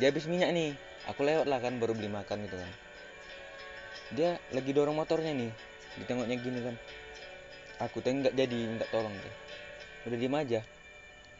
dia 0.00 0.10
habis 0.10 0.26
minyak 0.26 0.50
nih. 0.52 0.72
Aku 1.12 1.22
lewat 1.22 1.46
lah 1.46 1.62
kan 1.62 1.78
baru 1.78 1.94
beli 1.94 2.10
makan 2.10 2.42
gitu 2.48 2.56
kan. 2.58 2.70
Dia 4.14 4.30
lagi 4.50 4.70
dorong 4.74 4.98
motornya 4.98 5.30
nih. 5.30 5.52
Ditengoknya 6.02 6.36
gini 6.40 6.60
kan. 6.64 6.76
Aku 7.86 8.00
tuh 8.00 8.08
nggak 8.08 8.32
jadi 8.32 8.56
minta 8.66 8.88
tolong 8.88 9.12
tuh 9.20 9.45
udah 10.06 10.18
diem 10.18 10.36
aja. 10.38 10.60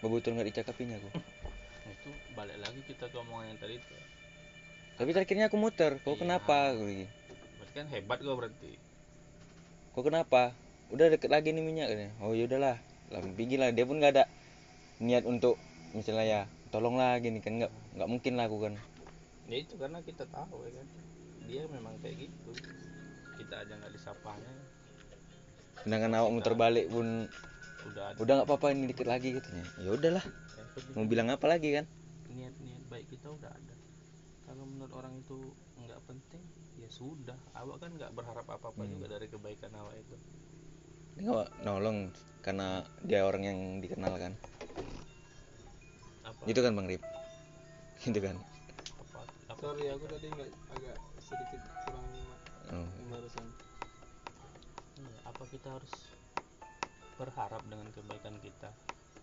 Betul 0.03 0.37
nggak 0.37 0.49
dicakapinya 0.53 0.99
aku. 0.99 1.09
Itu 1.97 2.11
balik 2.35 2.59
lagi 2.61 2.81
kita 2.85 3.09
ke 3.09 3.17
omongan 3.17 3.55
yang 3.55 3.59
tadi 3.63 3.79
itu 3.79 3.97
tapi 4.97 5.13
terakhirnya 5.13 5.53
aku 5.53 5.57
muter. 5.61 6.01
Kok 6.01 6.17
Iya. 6.17 6.21
kenapa? 6.25 6.73
Berarti 6.73 7.73
kan 7.77 7.87
hebat 7.93 8.19
gua 8.25 8.35
berarti. 8.41 8.73
Kok 9.93 10.05
kenapa? 10.09 10.57
Udah 10.89 11.13
deket 11.13 11.29
lagi 11.29 11.53
nih 11.53 11.61
minyak 11.61 11.89
oh 12.25 12.33
yaudahlah 12.33 12.81
lah 13.13 13.21
pinggir 13.37 13.61
lah. 13.61 13.71
Dia 13.77 13.85
pun 13.85 14.01
nggak 14.01 14.13
ada 14.17 14.25
niat 15.05 15.29
untuk 15.29 15.61
misalnya 15.93 16.25
ya 16.25 16.41
tolonglah 16.73 17.21
gini 17.21 17.45
kan. 17.45 17.61
Nggak 17.61 17.73
nggak 18.01 18.09
mungkin 18.09 18.33
lah 18.41 18.45
aku 18.49 18.59
kan. 18.65 18.75
Ya 19.47 19.57
itu 19.61 19.77
karena 19.77 20.01
kita 20.01 20.25
tahu 20.33 20.65
ya 20.65 20.73
kan. 20.81 20.87
Dia 21.45 21.63
memang 21.69 21.95
kayak 22.01 22.17
gitu. 22.27 22.51
Kita 23.37 23.55
aja 23.69 23.73
nggak 23.77 23.93
disapanya. 23.93 24.53
Sedangkan 25.85 26.17
awak 26.17 26.33
muter 26.33 26.57
balik 26.57 26.89
pun 26.89 27.29
udah 27.91 28.05
ada. 28.13 28.17
Udah 28.19 28.33
nggak 28.41 28.49
apa-apa 28.49 28.67
ini 28.75 28.85
dikit 28.91 29.07
lagi 29.07 29.29
katanya 29.37 29.65
ya 29.81 29.91
udahlah. 29.95 30.25
Mau 30.93 31.07
bilang 31.09 31.29
apa 31.33 31.47
lagi 31.49 31.73
kan? 31.77 31.85
Niat 32.33 32.55
niat 32.61 32.83
baik 32.93 33.07
kita 33.09 33.29
udah 33.33 33.51
ada. 33.51 33.75
Kalau 34.47 34.65
menurut 34.69 34.93
orang 34.95 35.15
itu 35.19 35.39
nggak 35.81 36.01
penting 36.07 36.43
ya 36.77 36.89
sudah. 36.93 37.39
Awak 37.57 37.77
kan 37.83 37.91
nggak 37.97 38.13
berharap 38.13 38.47
apa 38.47 38.67
apa 38.71 38.83
Hmm. 38.85 38.91
juga 38.93 39.07
dari 39.17 39.27
kebaikan 39.27 39.73
awak 39.75 39.95
itu. 39.97 40.17
Dia 41.17 41.33
nggak 41.33 41.51
nolong 41.65 41.99
karena 42.45 42.85
dia 43.03 43.25
orang 43.25 43.43
yang 43.43 43.59
dikenal 43.81 44.15
kan? 44.21 44.33
Apa? 46.27 46.43
Gitu 46.45 46.61
kan 46.61 46.73
bang 46.77 46.87
Rip? 46.91 47.03
Gitu 48.05 48.21
kan? 48.21 48.37
Apa, 49.01 49.21
apa? 49.51 49.61
Sorry 49.63 49.89
aku 49.89 50.05
tadi 50.13 50.27
nggak 50.29 50.51
agak 50.77 50.97
sedikit 51.19 51.61
kurang 51.89 52.07
nyimak 52.13 52.41
oh. 52.71 52.89
barusan. 53.11 53.47
Apa 55.25 55.43
kita 55.49 55.69
harus 55.73 55.93
berharap 57.17 57.63
dengan 57.67 57.89
kebaikan 57.93 58.37
kita? 58.45 58.71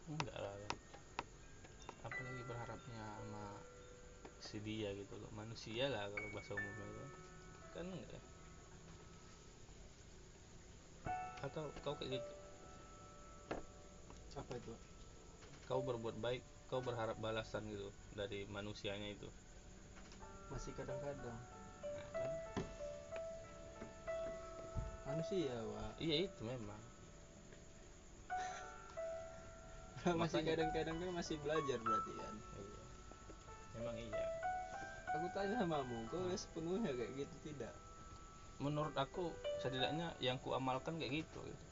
Enggak 0.10 0.38
lah. 0.38 0.54
Kan 0.58 2.10
apalagi 2.10 2.44
berharapnya 2.44 3.00
sama 3.00 3.46
si 4.42 4.58
dia 4.60 4.92
gitu 4.98 5.14
loh. 5.18 5.32
Manusia 5.32 5.88
lah 5.88 6.10
kalau 6.10 6.30
bahasa 6.34 6.52
umumnya 6.58 6.86
itu 6.90 7.06
kan 7.74 7.86
enggak 7.88 8.12
ya? 8.12 8.22
Atau 11.46 11.64
kau 11.86 11.96
kayak 11.98 12.20
gitu? 12.20 12.32
Apa 14.38 14.54
itu? 14.58 14.74
Kau 15.70 15.82
berbuat 15.86 16.18
baik 16.20 16.44
kau 16.68 16.82
berharap 16.82 17.16
balasan 17.22 17.70
gitu 17.70 17.94
dari 18.18 18.50
manusianya 18.50 19.14
itu? 19.14 19.30
Masih 20.50 20.74
kadang-kadang. 20.74 21.38
Nah, 21.84 22.10
kan? 22.18 22.32
manusia 25.04 25.54
wah 25.70 25.94
iya 26.02 26.26
itu 26.26 26.42
memang 26.42 26.93
masih 30.12 30.44
kadang-kadang 30.44 30.96
kan 31.00 31.10
masih 31.16 31.36
belajar 31.40 31.80
berarti 31.80 32.12
kan? 32.12 32.36
Iya. 32.60 32.82
Memang 33.80 33.96
iya. 33.96 34.24
Aku 35.16 35.26
tanya 35.32 35.56
samamu 35.64 35.98
kau 36.12 36.20
udah 36.28 36.36
sepenuhnya 36.36 36.92
kayak 36.92 37.12
gitu 37.24 37.36
tidak? 37.48 37.74
Menurut 38.60 38.96
aku 39.00 39.32
setidaknya 39.64 40.12
yang 40.20 40.36
ku 40.44 40.52
amalkan 40.52 41.00
kayak 41.00 41.24
gitu, 41.24 41.40
gitu. 41.48 41.66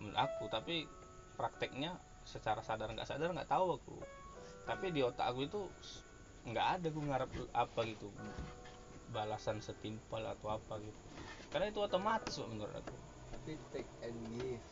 menurut 0.00 0.18
aku 0.18 0.44
tapi 0.50 0.88
prakteknya 1.38 1.94
secara 2.24 2.64
sadar 2.64 2.90
nggak 2.90 3.06
sadar 3.06 3.36
nggak 3.36 3.50
tahu 3.50 3.76
aku. 3.76 3.96
Tapi 4.64 4.96
di 4.96 5.04
otak 5.04 5.28
aku 5.28 5.40
itu 5.44 5.60
nggak 6.48 6.66
ada 6.80 6.86
gue 6.88 7.04
ngarep 7.04 7.30
apa 7.52 7.80
gitu 7.84 8.08
balasan 9.12 9.60
setimpal 9.60 10.24
atau 10.24 10.56
apa 10.56 10.80
gitu. 10.80 11.00
Karena 11.52 11.70
itu 11.70 11.80
otomatis 11.84 12.34
menurut 12.40 12.74
aku. 12.74 12.96
Tapi 13.34 13.52
take 13.70 13.92
and 14.02 14.18
give 14.34 14.64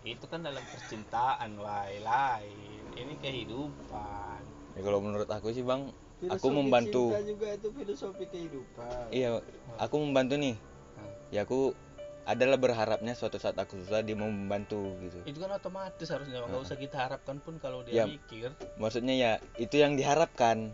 itu 0.00 0.24
kan 0.26 0.40
dalam 0.40 0.64
percintaan 0.64 1.50
lain 1.54 2.00
lain 2.00 2.80
ini 2.96 3.14
kehidupan. 3.20 4.40
Ya 4.72 4.80
kalau 4.80 4.98
menurut 4.98 5.28
aku 5.28 5.50
sih 5.50 5.60
bang 5.60 5.92
aku 6.22 6.48
Filosofi 6.48 6.56
membantu. 6.56 7.04
cinta 7.10 7.22
juga 7.24 7.46
itu 7.52 7.68
filosofi 7.70 8.24
kehidupan. 8.26 9.04
Iya 9.12 9.28
aku 9.76 9.96
membantu 9.98 10.34
nih. 10.36 10.56
Hmm. 10.56 11.12
ya 11.30 11.40
aku 11.44 11.72
adalah 12.20 12.56
berharapnya 12.56 13.12
suatu 13.12 13.36
saat 13.36 13.56
aku 13.56 13.80
susah 13.80 14.00
dia 14.00 14.14
mau 14.14 14.28
membantu 14.28 14.92
gitu. 15.00 15.18
Itu 15.24 15.38
kan 15.40 15.52
otomatis 15.52 16.06
harusnya 16.06 16.40
nggak 16.40 16.52
Heeh. 16.52 16.64
usah 16.64 16.76
kita 16.76 16.96
harapkan 17.00 17.36
pun 17.38 17.56
kalau 17.56 17.80
dia 17.82 18.02
Ya. 18.02 18.04
mikir. 18.06 18.52
maksudnya 18.76 19.14
ya 19.14 19.32
itu 19.56 19.76
yang 19.76 19.96
diharapkan. 19.96 20.72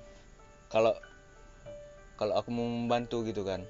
Kalau 0.66 0.94
kalau 2.14 2.34
aku 2.34 2.48
mau 2.50 2.64
membantu 2.64 3.22
gitu 3.22 3.42
kan. 3.42 3.62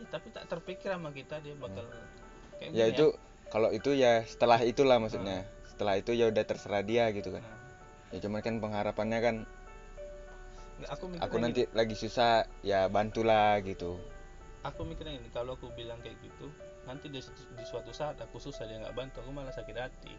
Ya, 0.00 0.06
tapi 0.08 0.32
tak 0.32 0.48
terpikir 0.48 0.88
sama 0.90 1.12
kita 1.12 1.40
dia 1.40 1.52
bakal 1.56 1.84
kayak 2.56 2.72
ya 2.72 2.84
itu 2.88 3.06
kalau 3.50 3.74
itu 3.74 3.92
ya 3.98 4.22
setelah 4.24 4.62
itulah 4.62 5.02
maksudnya. 5.02 5.44
Setelah 5.66 5.98
itu 5.98 6.14
ya 6.14 6.30
udah 6.30 6.44
terserah 6.46 6.82
dia 6.86 7.10
gitu 7.10 7.34
kan. 7.34 7.42
Ya 8.14 8.18
cuman 8.22 8.40
kan 8.42 8.54
pengharapannya 8.62 9.18
kan 9.22 9.36
nggak, 10.80 10.90
aku 10.96 11.04
aku 11.20 11.36
gini, 11.36 11.44
nanti 11.44 11.62
lagi 11.76 11.94
susah 11.98 12.48
ya 12.64 12.88
bantulah 12.88 13.60
gitu. 13.60 14.00
Aku 14.64 14.84
mikirnya 14.84 15.20
gini 15.20 15.28
kalau 15.32 15.56
aku 15.56 15.68
bilang 15.76 16.00
kayak 16.00 16.16
gitu 16.24 16.48
nanti 16.88 17.12
di, 17.12 17.20
di 17.20 17.64
suatu 17.68 17.92
saat 17.92 18.16
aku 18.18 18.40
susah 18.40 18.64
dia 18.64 18.80
nggak 18.80 18.96
bantu 18.96 19.20
aku 19.20 19.30
malah 19.34 19.52
sakit 19.52 19.76
hati. 19.76 20.14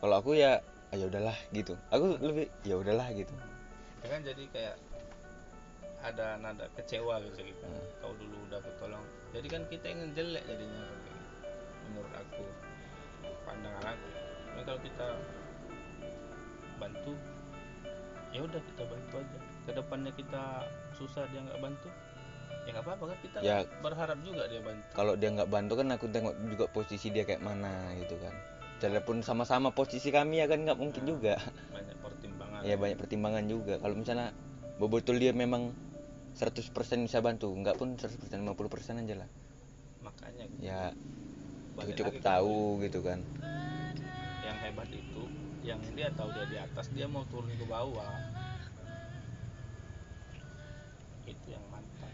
Kalau 0.00 0.16
aku 0.16 0.36
ya 0.36 0.60
ah, 0.92 0.96
ya 0.96 1.06
udahlah 1.08 1.36
gitu. 1.54 1.76
Aku 1.92 2.16
lebih 2.20 2.48
ya 2.64 2.76
udahlah 2.76 3.08
gitu. 3.16 3.32
Ya 4.00 4.08
kan 4.16 4.20
jadi 4.24 4.44
kayak 4.52 4.76
ada 6.00 6.40
nada 6.40 6.64
kecewa 6.72 7.20
gitu 7.28 7.44
kita 7.44 7.66
Hmm. 7.68 7.84
kau 8.00 8.16
dulu 8.16 8.36
udah 8.48 8.58
aku 8.64 8.72
tolong. 8.80 9.04
Jadi 9.36 9.46
kan 9.52 9.62
kita 9.68 9.86
yang 9.92 10.00
jelek 10.16 10.44
jadinya 10.48 10.80
gitu. 10.88 11.09
Menurut 11.90 12.14
aku 12.14 12.44
pandangan 13.42 13.84
aku. 13.90 14.08
Tapi 14.46 14.60
kalau 14.62 14.80
kita 14.80 15.08
bantu 16.78 17.12
ya 18.30 18.40
udah 18.46 18.60
kita 18.62 18.82
bantu 18.86 19.14
aja. 19.18 19.38
Ke 19.60 19.70
depannya 19.76 20.12
kita 20.14 20.42
susah 20.94 21.26
dia 21.28 21.40
nggak 21.42 21.60
bantu 21.60 21.88
ya 22.68 22.76
nggak 22.76 22.84
apa-apa 22.84 23.04
kan 23.08 23.18
kita 23.24 23.38
Ya. 23.40 23.58
berharap 23.80 24.18
juga 24.20 24.44
dia 24.46 24.60
bantu. 24.60 24.84
Kalau 24.92 25.14
dia 25.16 25.28
nggak 25.32 25.48
bantu 25.48 25.72
kan 25.80 25.86
aku 25.90 26.06
tengok 26.08 26.34
juga 26.46 26.64
posisi 26.68 27.08
dia 27.08 27.24
kayak 27.24 27.42
mana 27.42 27.92
gitu 27.98 28.16
kan. 28.20 28.34
Walaupun 28.80 29.20
sama-sama 29.20 29.68
posisi 29.70 30.08
kami 30.08 30.40
ya 30.40 30.46
kan 30.48 30.64
nggak 30.64 30.78
mungkin 30.78 31.02
Nah. 31.04 31.08
juga. 31.08 31.34
banyak 31.68 31.96
pertimbangan. 32.00 32.60
Ya 32.64 32.74
banyak 32.80 32.96
pertimbangan 32.96 33.44
juga. 33.44 33.74
Kalau 33.76 33.94
misalnya 33.96 34.32
betul 34.80 35.20
dia 35.20 35.32
memang 35.36 35.72
100% 36.32 37.04
bisa 37.04 37.20
bantu 37.20 37.52
nggak 37.52 37.76
pun 37.76 37.96
100% 37.96 38.40
50% 38.40 39.04
aja 39.04 39.14
lah. 39.20 39.28
Makanya 40.00 40.44
ya 40.60 40.80
cukup 41.88 42.14
lagi 42.14 42.20
tahu 42.20 42.60
gitu 42.84 42.98
kan. 43.00 43.18
Yang 44.44 44.56
hebat 44.64 44.88
itu 44.92 45.22
yang 45.60 45.80
dia 45.92 46.08
tahu 46.16 46.28
dia 46.32 46.46
di 46.48 46.56
atas 46.56 46.86
dia 46.96 47.06
mau 47.08 47.24
turun 47.28 47.52
ke 47.52 47.64
bawah. 47.68 48.12
Itu 51.28 51.46
yang 51.52 51.64
mantap. 51.68 52.10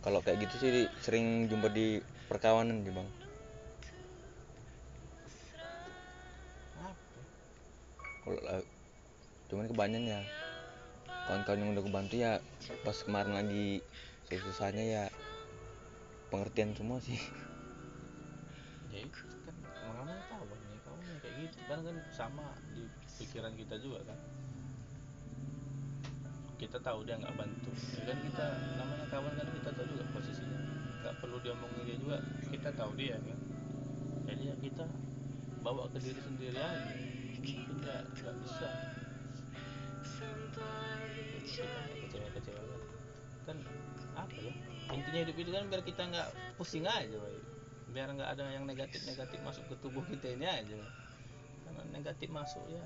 Kalau 0.00 0.20
kayak 0.24 0.48
gitu 0.48 0.54
sih 0.60 0.70
sering 1.04 1.48
jumpa 1.50 1.68
di 1.72 2.00
perkawanan 2.28 2.84
sih 2.84 2.92
bang. 2.92 3.08
Kalau 8.26 8.42
la- 8.42 8.68
cuman 9.46 9.70
kebanyakan 9.70 10.10
ya 10.10 10.20
kawan-kawan 11.30 11.62
yang 11.62 11.70
udah 11.74 11.84
kebantu 11.86 12.14
ya 12.18 12.32
pas 12.82 12.98
kemarin 13.06 13.34
lagi 13.38 13.78
susah-susahnya 14.26 14.82
ya 14.82 15.04
pengertian 16.34 16.74
semua 16.74 16.98
sih 16.98 17.14
ya 18.96 19.04
itu 19.04 19.20
kan 19.44 19.54
mana 19.92 20.16
tahu 20.32 20.44
nih 20.48 20.80
kamu 20.80 21.00
kayak 21.20 21.34
gitu. 21.44 21.56
Kan 21.68 21.78
kan 21.84 21.96
sama 22.16 22.46
di 22.72 22.88
pikiran 23.20 23.52
kita 23.52 23.76
juga 23.76 24.00
kan. 24.08 24.18
Kita 26.56 26.80
tahu 26.80 27.04
dia 27.04 27.20
nggak 27.20 27.36
bantu. 27.36 27.70
Ya 28.00 28.02
kan 28.08 28.18
kita 28.24 28.46
namanya 28.80 29.06
kawan 29.12 29.32
kan 29.36 29.48
kita 29.52 29.70
tahu 29.76 29.86
juga 29.92 30.04
posisinya. 30.16 30.60
Nggak 31.04 31.14
perlu 31.20 31.36
dia 31.44 31.52
omongin 31.52 31.84
dia 31.84 31.96
juga 32.00 32.18
kita 32.48 32.68
tahu 32.72 32.90
dia 32.96 33.16
kan. 33.20 33.38
Jadi 34.26 34.42
ya 34.48 34.54
kita 34.58 34.84
bawa 35.60 35.84
ke 35.92 35.98
diri 36.00 36.20
sendiri 36.24 36.56
aja. 36.56 36.92
Kita 37.44 37.94
nggak 38.16 38.34
bisa. 38.40 38.68
Jadi 41.36 41.52
kita 41.52 41.76
nggak 41.76 41.92
kecewa 42.00 42.28
kecewa 42.32 42.62
kan 43.46 43.56
apa 44.16 44.38
ya? 44.40 44.52
Intinya 44.90 45.20
hidup 45.26 45.36
itu 45.38 45.50
kan 45.52 45.64
biar 45.70 45.82
kita 45.84 46.02
nggak 46.08 46.28
pusing 46.58 46.88
aja 46.88 47.14
Boy. 47.20 47.45
Biar 47.96 48.12
nggak 48.12 48.28
ada 48.36 48.52
yang 48.52 48.68
negatif 48.68 49.08
negatif 49.08 49.40
masuk 49.40 49.64
ke 49.72 49.74
tubuh 49.80 50.04
kita 50.04 50.36
ini 50.36 50.44
aja. 50.44 50.76
Karena 51.64 51.80
negatif 51.96 52.28
masuk 52.28 52.60
ya 52.68 52.84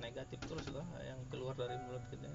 negatif 0.00 0.40
terus 0.48 0.64
lah 0.72 0.88
yang 1.04 1.20
keluar 1.28 1.52
dari 1.52 1.76
mulut 1.84 2.00
kita 2.08 2.32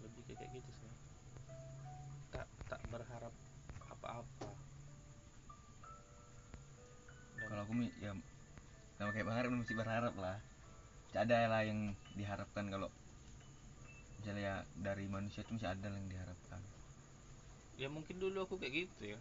lebih 0.00 0.24
kayak 0.24 0.48
gitu 0.56 0.70
sih. 0.80 0.92
Tak 2.32 2.48
tak 2.72 2.80
berharap 2.88 3.36
apa-apa. 3.84 4.48
Kalau 7.36 7.62
aku 7.68 7.72
ya 8.00 8.16
sama 8.96 9.12
kayak 9.12 9.28
berharap 9.28 9.48
mesti 9.52 9.76
berharap 9.76 10.16
lah 10.16 10.55
ada 11.14 11.46
lah 11.46 11.62
yang 11.62 11.94
diharapkan 12.12 12.66
kalau 12.66 12.88
misalnya 14.18 14.42
ya 14.42 14.56
dari 14.74 15.06
manusia 15.06 15.46
itu 15.46 15.54
mesti 15.54 15.68
ada 15.68 15.86
lah 15.86 15.98
yang 16.00 16.10
diharapkan. 16.10 16.60
Ya 17.76 17.86
mungkin 17.86 18.16
dulu 18.16 18.42
aku 18.42 18.56
kayak 18.56 18.88
gitu 18.88 19.14
ya. 19.14 19.20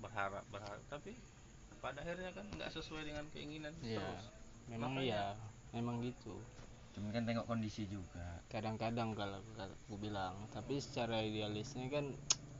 Berharap 0.00 0.42
berharap. 0.48 0.80
Tapi 0.88 1.14
pada 1.78 2.02
akhirnya 2.02 2.34
kan 2.34 2.46
nggak 2.50 2.70
sesuai 2.72 3.06
dengan 3.06 3.24
keinginan 3.30 3.74
Iya. 3.80 4.02
terus. 4.02 4.24
memang 4.68 5.00
Makanya- 5.00 5.08
iya 5.08 5.24
memang 5.72 5.96
gitu. 6.04 6.36
Cuman 6.92 7.08
kan 7.08 7.24
tengok 7.24 7.46
kondisi 7.46 7.88
juga. 7.88 8.42
Kadang-kadang 8.52 9.16
kalau 9.16 9.40
aku, 9.40 9.52
aku 9.64 9.94
bilang 9.96 10.44
tapi 10.50 10.76
secara 10.76 11.24
idealisnya 11.24 11.88
kan 11.88 12.12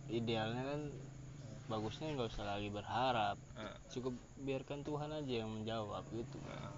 idealnya 0.09 0.65
kan 0.65 0.81
bagusnya 1.69 2.17
nggak 2.17 2.33
usah 2.33 2.49
lagi 2.49 2.73
berharap. 2.73 3.37
Nah, 3.53 3.77
cukup 3.93 4.17
biarkan 4.41 4.81
Tuhan 4.81 5.11
aja 5.13 5.35
yang 5.45 5.53
menjawab 5.53 6.01
gitu. 6.09 6.41
Nah. 6.49 6.73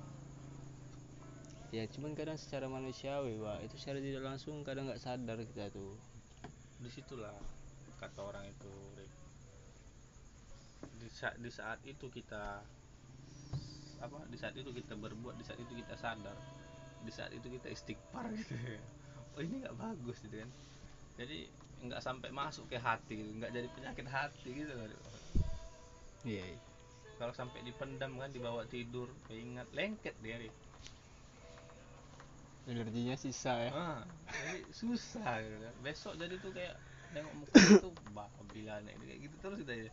Ya 1.70 1.86
cuman 1.86 2.18
kadang 2.18 2.34
secara 2.34 2.66
manusiawi 2.66 3.38
pak 3.38 3.58
itu 3.62 3.74
secara 3.78 4.02
tidak 4.02 4.22
langsung 4.26 4.66
kadang 4.66 4.90
nggak 4.90 4.98
sadar 4.98 5.38
kita 5.38 5.70
tuh 5.70 5.94
di 6.82 6.90
situlah 6.90 7.30
kata 8.02 8.20
orang 8.26 8.44
itu 8.50 8.72
Rik. 8.98 9.12
di 10.98 11.08
saat 11.14 11.36
di 11.38 11.50
saat 11.52 11.78
itu 11.86 12.10
kita 12.10 12.58
apa 14.00 14.18
di 14.26 14.36
saat 14.40 14.56
itu 14.56 14.72
kita 14.74 14.98
berbuat 14.98 15.38
di 15.38 15.44
saat 15.46 15.60
itu 15.62 15.72
kita 15.78 15.94
sadar 15.94 16.34
di 17.06 17.12
saat 17.14 17.30
itu 17.30 17.46
kita 17.46 17.70
istighfar 17.70 18.26
gitu 18.40 18.56
oh 19.38 19.40
ini 19.44 19.62
nggak 19.62 19.76
bagus 19.78 20.18
gitu 20.26 20.42
kan 20.42 20.50
jadi 21.22 21.46
nggak 21.80 22.02
sampai 22.02 22.28
masuk 22.34 22.66
ke 22.66 22.82
hati 22.82 23.14
gitu. 23.14 23.30
nggak 23.38 23.52
jadi 23.54 23.68
penyakit 23.76 24.06
hati 24.10 24.48
gitu 24.50 24.72
kan 24.74 24.90
iya 26.26 26.44
iya. 26.50 26.58
kalau 27.14 27.30
sampai 27.30 27.62
dipendam 27.62 28.18
kan 28.18 28.32
dibawa 28.34 28.66
tidur 28.66 29.06
ingat 29.30 29.70
lengket 29.70 30.18
dia 30.18 30.40
Rik. 30.40 30.69
Energinya 32.70 33.14
sisa 33.18 33.52
ya 33.66 33.70
ah, 33.74 34.00
jadi 34.30 34.60
susah 34.70 35.32
gitu 35.42 35.56
kan. 35.58 35.74
besok 35.82 36.14
jadi 36.16 36.34
tuh 36.38 36.52
kayak 36.54 36.74
nengok 37.10 37.34
muka 37.34 37.58
itu 37.58 37.88
babi 38.14 38.60
lah 38.62 38.78
nek. 38.86 38.94
kayak 39.02 39.18
gitu 39.26 39.34
terus 39.42 39.58
kita 39.66 39.74
ya 39.74 39.90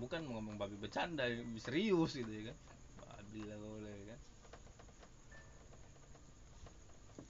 bukan 0.00 0.20
mau 0.24 0.40
ngomong 0.40 0.56
babi 0.56 0.76
bercanda 0.80 1.28
serius 1.60 2.16
gitu 2.16 2.30
ya 2.30 2.42
kan 2.52 2.56
babi 3.04 3.40
lah 3.48 3.56
kau 3.60 3.76
lah, 3.78 3.92
ya 3.92 4.04
kan 4.16 4.20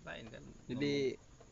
lain 0.07 0.27
kan 0.33 0.43
jadi 0.71 0.95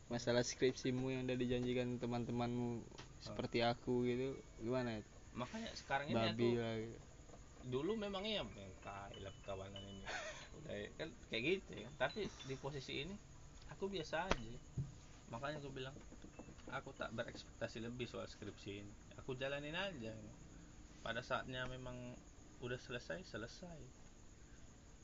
masalah 0.09 0.41
skripsimu 0.41 1.13
yang 1.13 1.21
udah 1.29 1.37
dijanjikan 1.37 2.01
teman-temanmu 2.01 2.81
seperti 3.21 3.61
aku 3.61 4.07
gitu 4.09 4.27
gimana 4.57 4.97
ya 4.97 5.01
ngomong- 5.05 5.45
makanya 5.45 5.69
sekarang 5.77 6.07
ini 6.09 6.15
babi 6.17 6.49
aku 6.49 6.61
lah 6.63 6.73
gitu. 6.81 6.97
Dulu 7.67 7.99
memang 7.99 8.23
iya 8.23 8.45
tai 8.79 9.19
lah 9.19 9.33
perkawanan 9.41 9.83
ini. 9.83 10.05
Udah 10.63 10.75
ya, 10.75 10.89
kan 10.95 11.09
kayak 11.27 11.43
gitu 11.43 11.71
ya. 11.83 11.89
Tapi 11.99 12.29
di 12.47 12.55
posisi 12.55 13.03
ini 13.03 13.15
aku 13.73 13.91
biasa 13.91 14.31
aja. 14.31 14.53
Makanya 15.29 15.59
aku 15.59 15.69
bilang 15.73 15.95
aku 16.71 16.95
tak 16.95 17.11
berekspektasi 17.13 17.83
lebih 17.83 18.07
soal 18.07 18.25
skripsi 18.25 18.71
ini. 18.83 18.93
Aku 19.19 19.35
jalanin 19.35 19.75
aja. 19.75 20.15
Pada 21.03 21.19
saatnya 21.19 21.67
memang 21.67 21.95
udah 22.63 22.79
selesai 22.79 23.23
selesai. 23.27 23.79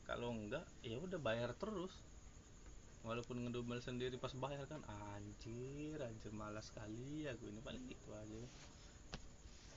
Kalau 0.06 0.32
enggak 0.32 0.64
ya 0.80 0.96
udah 0.96 1.20
bayar 1.20 1.52
terus. 1.58 1.92
Walaupun 3.06 3.46
ngedumel 3.46 3.78
sendiri 3.78 4.18
pas 4.18 4.34
bayar 4.34 4.66
kan 4.66 4.82
anjir 5.14 5.94
anjir 6.02 6.32
malas 6.34 6.72
sekali 6.72 7.28
aku 7.28 7.46
ini. 7.46 7.60
Paling 7.62 7.84
gitu 7.86 8.10
aja. 8.16 8.42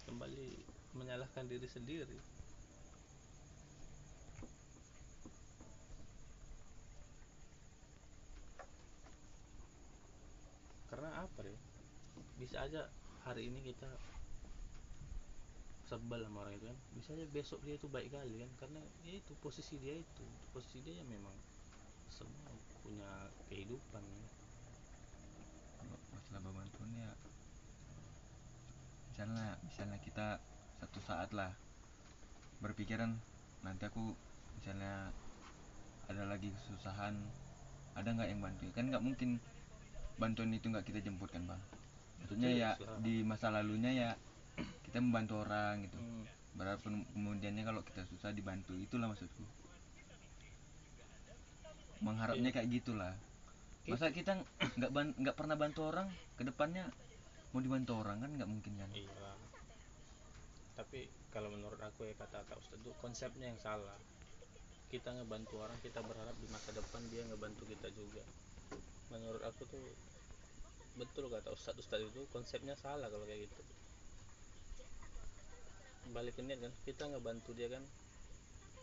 Kembali 0.09 0.65
menyalahkan 0.97 1.45
diri 1.45 1.69
sendiri 1.69 2.38
karena 10.89 11.09
apa 11.21 11.45
ya 11.45 11.59
bisa 12.41 12.65
aja 12.65 12.89
hari 13.23 13.47
ini 13.51 13.61
kita 13.61 13.89
sebel 15.89 16.21
sama 16.21 16.45
orang 16.45 16.53
itu 16.53 16.65
kan. 16.69 16.77
Bisa 16.93 17.09
aja 17.17 17.25
besok 17.33 17.59
dia 17.65 17.75
itu 17.81 17.89
baik 17.89 18.13
kali 18.13 18.45
kan. 18.45 18.51
Karena 18.61 18.81
ya 19.01 19.17
itu 19.17 19.33
posisi 19.41 19.81
dia 19.81 19.97
itu. 19.97 20.25
Posisi 20.53 20.85
dia 20.85 21.01
yang 21.01 21.09
memang 21.09 21.33
semua 22.13 22.53
punya 22.85 23.09
kehidupan. 23.49 24.05
Kalau 25.81 25.97
masalah 26.13 26.53
bantuan 26.53 26.91
ya. 26.93 27.11
Misalnya 29.09 29.57
misalnya 29.65 29.97
kita 30.05 30.37
satu 30.79 30.99
saat 31.01 31.33
lah 31.33 31.51
berpikiran 32.61 33.17
nanti 33.65 33.83
aku 33.83 34.15
misalnya 34.61 35.11
ada 36.07 36.23
lagi 36.23 36.51
kesusahan 36.55 37.19
ada 37.99 38.07
nggak 38.15 38.31
yang 38.31 38.39
bantu 38.39 38.71
kan 38.71 38.87
nggak 38.87 39.03
mungkin 39.03 39.43
bantuan 40.19 40.51
itu 40.51 40.67
nggak 40.67 40.85
kita 40.85 40.99
jemput 41.01 41.31
kan 41.31 41.47
bang 41.47 41.61
maksudnya 42.19 42.49
Betul, 42.51 42.61
ya 42.61 42.69
susah. 42.75 42.97
di 42.99 43.15
masa 43.23 43.47
lalunya 43.49 43.91
ya 43.91 44.09
kita 44.85 44.99
membantu 44.99 45.41
orang 45.41 45.87
gitu 45.87 45.97
Hmm. 45.97 46.25
berharap 46.53 46.83
kemudiannya 46.83 47.63
kalau 47.63 47.81
kita 47.81 48.03
susah 48.05 48.35
dibantu 48.35 48.75
itulah 48.75 49.07
maksudku 49.07 49.43
mengharapnya 51.99 52.51
kayak 52.51 52.67
gitulah 52.71 53.13
masa 53.87 54.11
kita 54.11 54.37
nggak 54.77 54.91
nggak 55.19 55.35
pernah 55.35 55.55
bantu 55.55 55.87
orang 55.87 56.07
ke 56.35 56.43
depannya 56.43 56.85
mau 57.51 57.59
dibantu 57.63 57.97
orang 58.03 58.21
kan 58.21 58.31
nggak 58.35 58.49
mungkin 58.49 58.73
kan 58.77 58.89
Iya. 58.93 59.31
Tapi 60.79 61.11
kalau 61.27 61.51
menurut 61.51 61.75
aku 61.83 62.07
ya 62.07 62.15
kata 62.15 62.39
kata 62.39 62.55
Ustadz 62.55 62.79
itu 62.79 62.91
konsepnya 63.03 63.51
yang 63.51 63.59
salah. 63.59 63.99
Kita 64.87 65.11
ngebantu 65.11 65.59
orang, 65.59 65.75
kita 65.83 65.99
berharap 65.99 66.31
di 66.39 66.47
masa 66.47 66.71
depan 66.71 67.03
dia 67.11 67.27
ngebantu 67.27 67.67
kita 67.67 67.91
juga. 67.91 68.23
Menurut 69.09 69.41
aku 69.41 69.65
tuh 69.65 69.81
betul 70.97 71.25
kata 71.29 71.49
Ustadz 71.49 71.81
Ustadz 71.81 72.09
itu 72.09 72.21
konsepnya 72.29 72.77
salah 72.77 73.09
kalau 73.09 73.25
kayak 73.25 73.49
gitu. 73.49 73.61
Balik 76.09 76.33
ke 76.33 76.41
niat 76.41 76.59
kan, 76.61 76.73
kita 76.85 77.03
ngebantu 77.05 77.53
dia 77.53 77.69
kan 77.69 77.83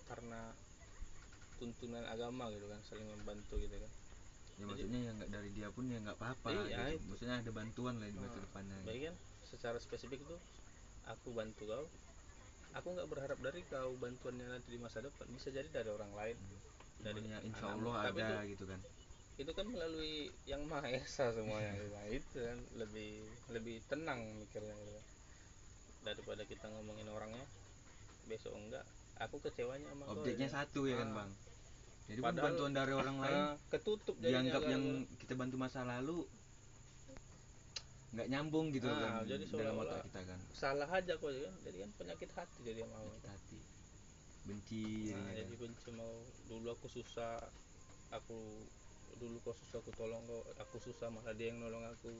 karena 0.07 0.55
tuntunan 1.59 2.05
agama 2.07 2.47
gitu 2.55 2.67
kan, 2.71 2.79
saling 2.87 3.07
membantu 3.09 3.59
gitu 3.59 3.75
kan. 3.75 3.93
ya 4.57 4.65
maksudnya 4.65 5.01
ya 5.05 5.11
nggak 5.13 5.29
dari 5.29 5.51
dia 5.53 5.69
pun 5.69 5.85
ya 5.85 6.01
nggak 6.01 6.17
apa-apa 6.17 6.49
Iya, 6.49 6.65
gitu. 6.65 6.97
itu. 6.97 7.07
maksudnya 7.13 7.37
ada 7.45 7.53
bantuan 7.53 8.01
lah 8.01 8.09
di 8.09 8.17
masa 8.17 8.41
Nah, 8.41 8.45
depannya 8.49 8.77
Baik 8.89 9.03
kan, 9.05 9.15
secara 9.45 9.77
spesifik 9.77 10.25
itu 10.25 10.37
aku 11.05 11.29
bantu 11.37 11.63
kau. 11.69 11.85
Aku 12.73 12.87
nggak 12.97 13.09
berharap 13.13 13.39
dari 13.45 13.61
kau 13.69 13.93
bantuannya 14.01 14.49
nanti 14.49 14.73
di 14.73 14.81
masa 14.81 15.05
depan. 15.05 15.29
Bisa 15.29 15.53
jadi 15.53 15.69
dari 15.69 15.93
orang 15.93 16.09
lain. 16.17 16.37
Dari 17.05 17.21
Cuman 17.21 17.33
ya 17.37 17.39
insya. 17.45 17.69
Allah 17.69 17.95
ada 18.01 18.27
itu, 18.49 18.57
gitu 18.57 18.65
kan 18.65 18.81
itu 19.37 19.53
kan 19.53 19.67
melalui 19.67 20.17
yang 20.45 20.65
maha 20.65 20.89
esa 20.91 21.29
semuanya. 21.31 21.73
gitu. 21.75 21.93
Nah, 21.95 22.07
itu 22.09 22.37
kan 22.39 22.59
lebih 22.75 23.11
lebih 23.51 23.77
tenang 23.87 24.21
mikirnya 24.37 24.73
gitu. 24.75 25.01
Daripada 26.03 26.43
kita 26.43 26.67
ngomongin 26.69 27.09
orangnya 27.09 27.45
besok 28.25 28.55
enggak. 28.55 28.85
Aku 29.19 29.37
kecewanya 29.39 29.89
sama 29.91 30.05
objeknya 30.11 30.45
ya. 30.45 30.55
satu 30.55 30.85
ya 30.85 30.97
kan 30.97 31.09
Ah. 31.09 31.17
bang 31.19 31.31
jadi 32.07 32.21
Padahal- 32.23 32.45
bantuan 32.47 32.71
dari 32.71 32.93
orang 32.95 33.17
lain 33.19 33.41
Ah, 33.43 33.55
ketutup 33.67 34.15
dianggap 34.17 34.63
yang 34.63 34.85
kita 35.17 35.35
bantu 35.35 35.57
masa 35.57 35.83
lalu 35.83 36.23
nggak 38.13 38.29
nyambung 38.31 38.71
gitu 38.71 38.87
Ah, 38.87 38.97
kan 39.19 39.27
jadi 39.27 39.45
dalam 39.51 39.77
otak 39.79 40.07
kita 40.07 40.21
kan 40.23 40.39
salah 40.55 40.89
aja 40.89 41.13
kok 41.13 41.29
ya 41.29 41.41
kan. 41.43 41.55
Jadi 41.63 41.77
kan 41.81 41.91
penyakit 41.97 42.31
hati 42.31 42.59
jadi 42.63 42.79
yang 42.79 42.91
mau. 42.91 43.03
penyakit 43.03 43.27
hati 43.27 43.59
benci 44.45 44.85
Nah, 45.11 45.33
jadi 45.35 45.49
kan. 45.51 45.61
benci 45.61 45.89
mau 45.93 46.15
dulu 46.47 46.69
aku 46.71 46.87
susah 46.87 47.41
aku 48.11 48.39
dulu 49.17 49.37
kau 49.41 49.55
susah 49.57 49.81
aku 49.81 49.91
tolong 49.97 50.21
kau 50.29 50.45
aku 50.61 50.77
susah 50.81 51.09
malah 51.09 51.33
dia 51.33 51.49
yang 51.53 51.65
nolong 51.65 51.85
aku. 51.89 52.13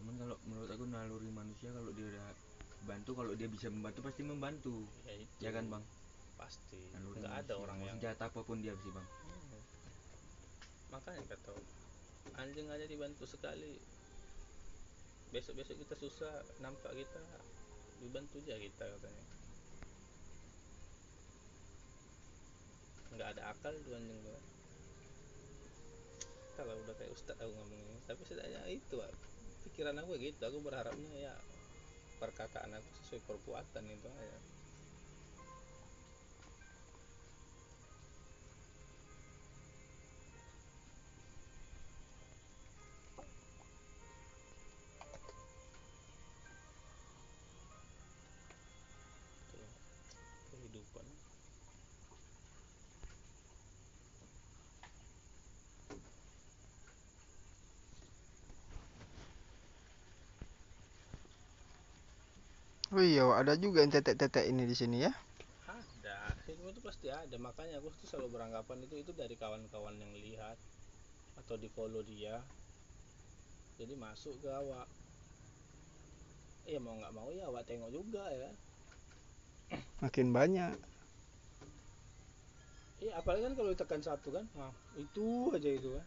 Cuman 0.00 0.14
kalau 0.16 0.36
menurut 0.48 0.70
aku 0.72 0.84
naluri 0.88 1.28
manusia 1.28 1.68
kalau 1.76 1.92
dia 1.92 2.08
udah 2.08 2.28
bantu 2.88 3.10
kalau 3.12 3.32
dia 3.36 3.48
bisa 3.52 3.68
membantu 3.68 4.00
pasti 4.00 4.22
membantu. 4.24 4.76
Ya 5.04 5.14
itu. 5.20 5.36
Ya 5.44 5.50
kan 5.52 5.68
bang? 5.68 5.84
Pasti. 6.40 6.80
Naluri 6.96 7.20
nggak 7.20 7.36
ada 7.44 7.54
orang 7.60 7.78
yang 7.84 7.96
senjata 8.00 8.32
apa 8.32 8.40
pun 8.40 8.58
dia 8.64 8.72
sih 8.80 8.92
bang. 8.92 9.06
Hmm. 9.06 9.62
makanya 10.90 11.22
kata 11.22 11.54
anjing 12.40 12.66
aja 12.72 12.84
dibantu 12.88 13.24
sekali. 13.28 13.76
Besok 15.30 15.62
besok 15.62 15.76
kita 15.84 15.94
susah 16.00 16.32
nampak 16.64 16.96
kita 16.96 17.20
dibantu 18.00 18.40
aja 18.48 18.56
kita 18.56 18.84
katanya. 18.88 19.24
Nggak 23.14 23.28
ada 23.36 23.42
akal 23.52 23.74
tuh 23.84 23.92
anjing 23.94 24.18
tuh 24.24 24.59
kalau 26.60 26.76
udah 26.84 26.94
kayak 27.00 27.12
ustad 27.12 27.36
aku 27.40 27.52
ngomongnya. 27.52 27.96
Tapi 28.04 28.20
setidaknya 28.28 28.60
itu 28.68 28.96
pikiran 29.68 29.96
aku 30.04 30.20
gitu. 30.20 30.40
Aku 30.44 30.58
berharapnya 30.60 31.10
ya 31.16 31.34
perkataan 32.20 32.76
aku 32.76 32.88
sesuai 33.00 33.22
perbuatan 33.24 33.84
itu 33.88 34.08
aja 34.12 34.38
oh 62.90 63.02
iya 63.02 63.22
ada 63.40 63.54
juga 63.54 63.82
yang 63.82 63.92
tetek-tetek 63.94 64.50
ini 64.50 64.66
di 64.66 64.74
sini 64.74 65.06
ya. 65.06 65.12
Ada 65.70 66.34
semua 66.42 66.74
itu 66.74 66.80
pasti 66.82 67.06
ada. 67.06 67.36
Makanya 67.38 67.78
aku 67.78 67.88
tuh 68.02 68.06
selalu 68.10 68.28
beranggapan 68.34 68.82
itu 68.82 68.94
itu 68.98 69.12
dari 69.14 69.34
kawan-kawan 69.38 69.94
yang 69.98 70.12
lihat 70.18 70.58
atau 71.38 71.54
di 71.54 71.68
follow 71.70 72.02
dia. 72.02 72.42
Jadi 73.78 73.94
masuk 73.96 74.34
ke 74.42 74.48
awak. 74.50 74.86
Ya 76.68 76.78
mau 76.82 76.94
nggak 76.98 77.14
mau 77.14 77.30
ya 77.32 77.46
awak 77.48 77.64
tengok 77.64 77.90
juga 77.94 78.26
ya. 78.28 78.50
Makin 80.02 80.34
banyak. 80.34 80.74
Iya, 83.00 83.16
apalagi 83.16 83.48
kan 83.48 83.54
kalau 83.56 83.70
ditekan 83.72 84.02
satu 84.04 84.28
kan, 84.28 84.44
nah, 84.52 84.76
itu 84.92 85.48
aja 85.56 85.70
itu 85.72 85.88
kan. 85.96 86.04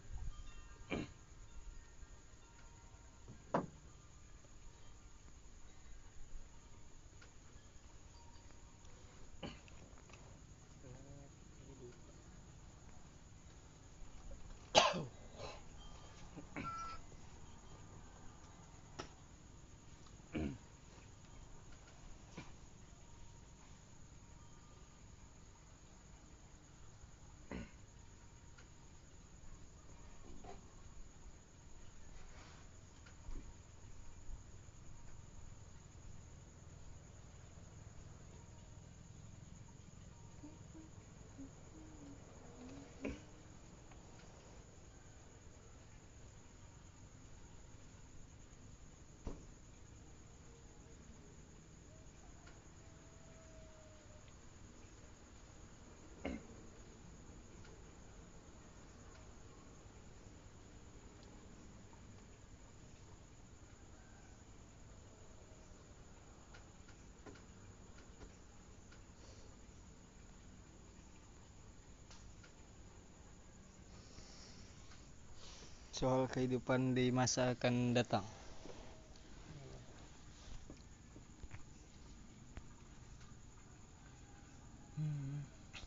Soal 76.04 76.28
kehidupan 76.28 76.92
di 76.92 77.08
masa 77.08 77.56
akan 77.56 77.96
datang 77.96 78.28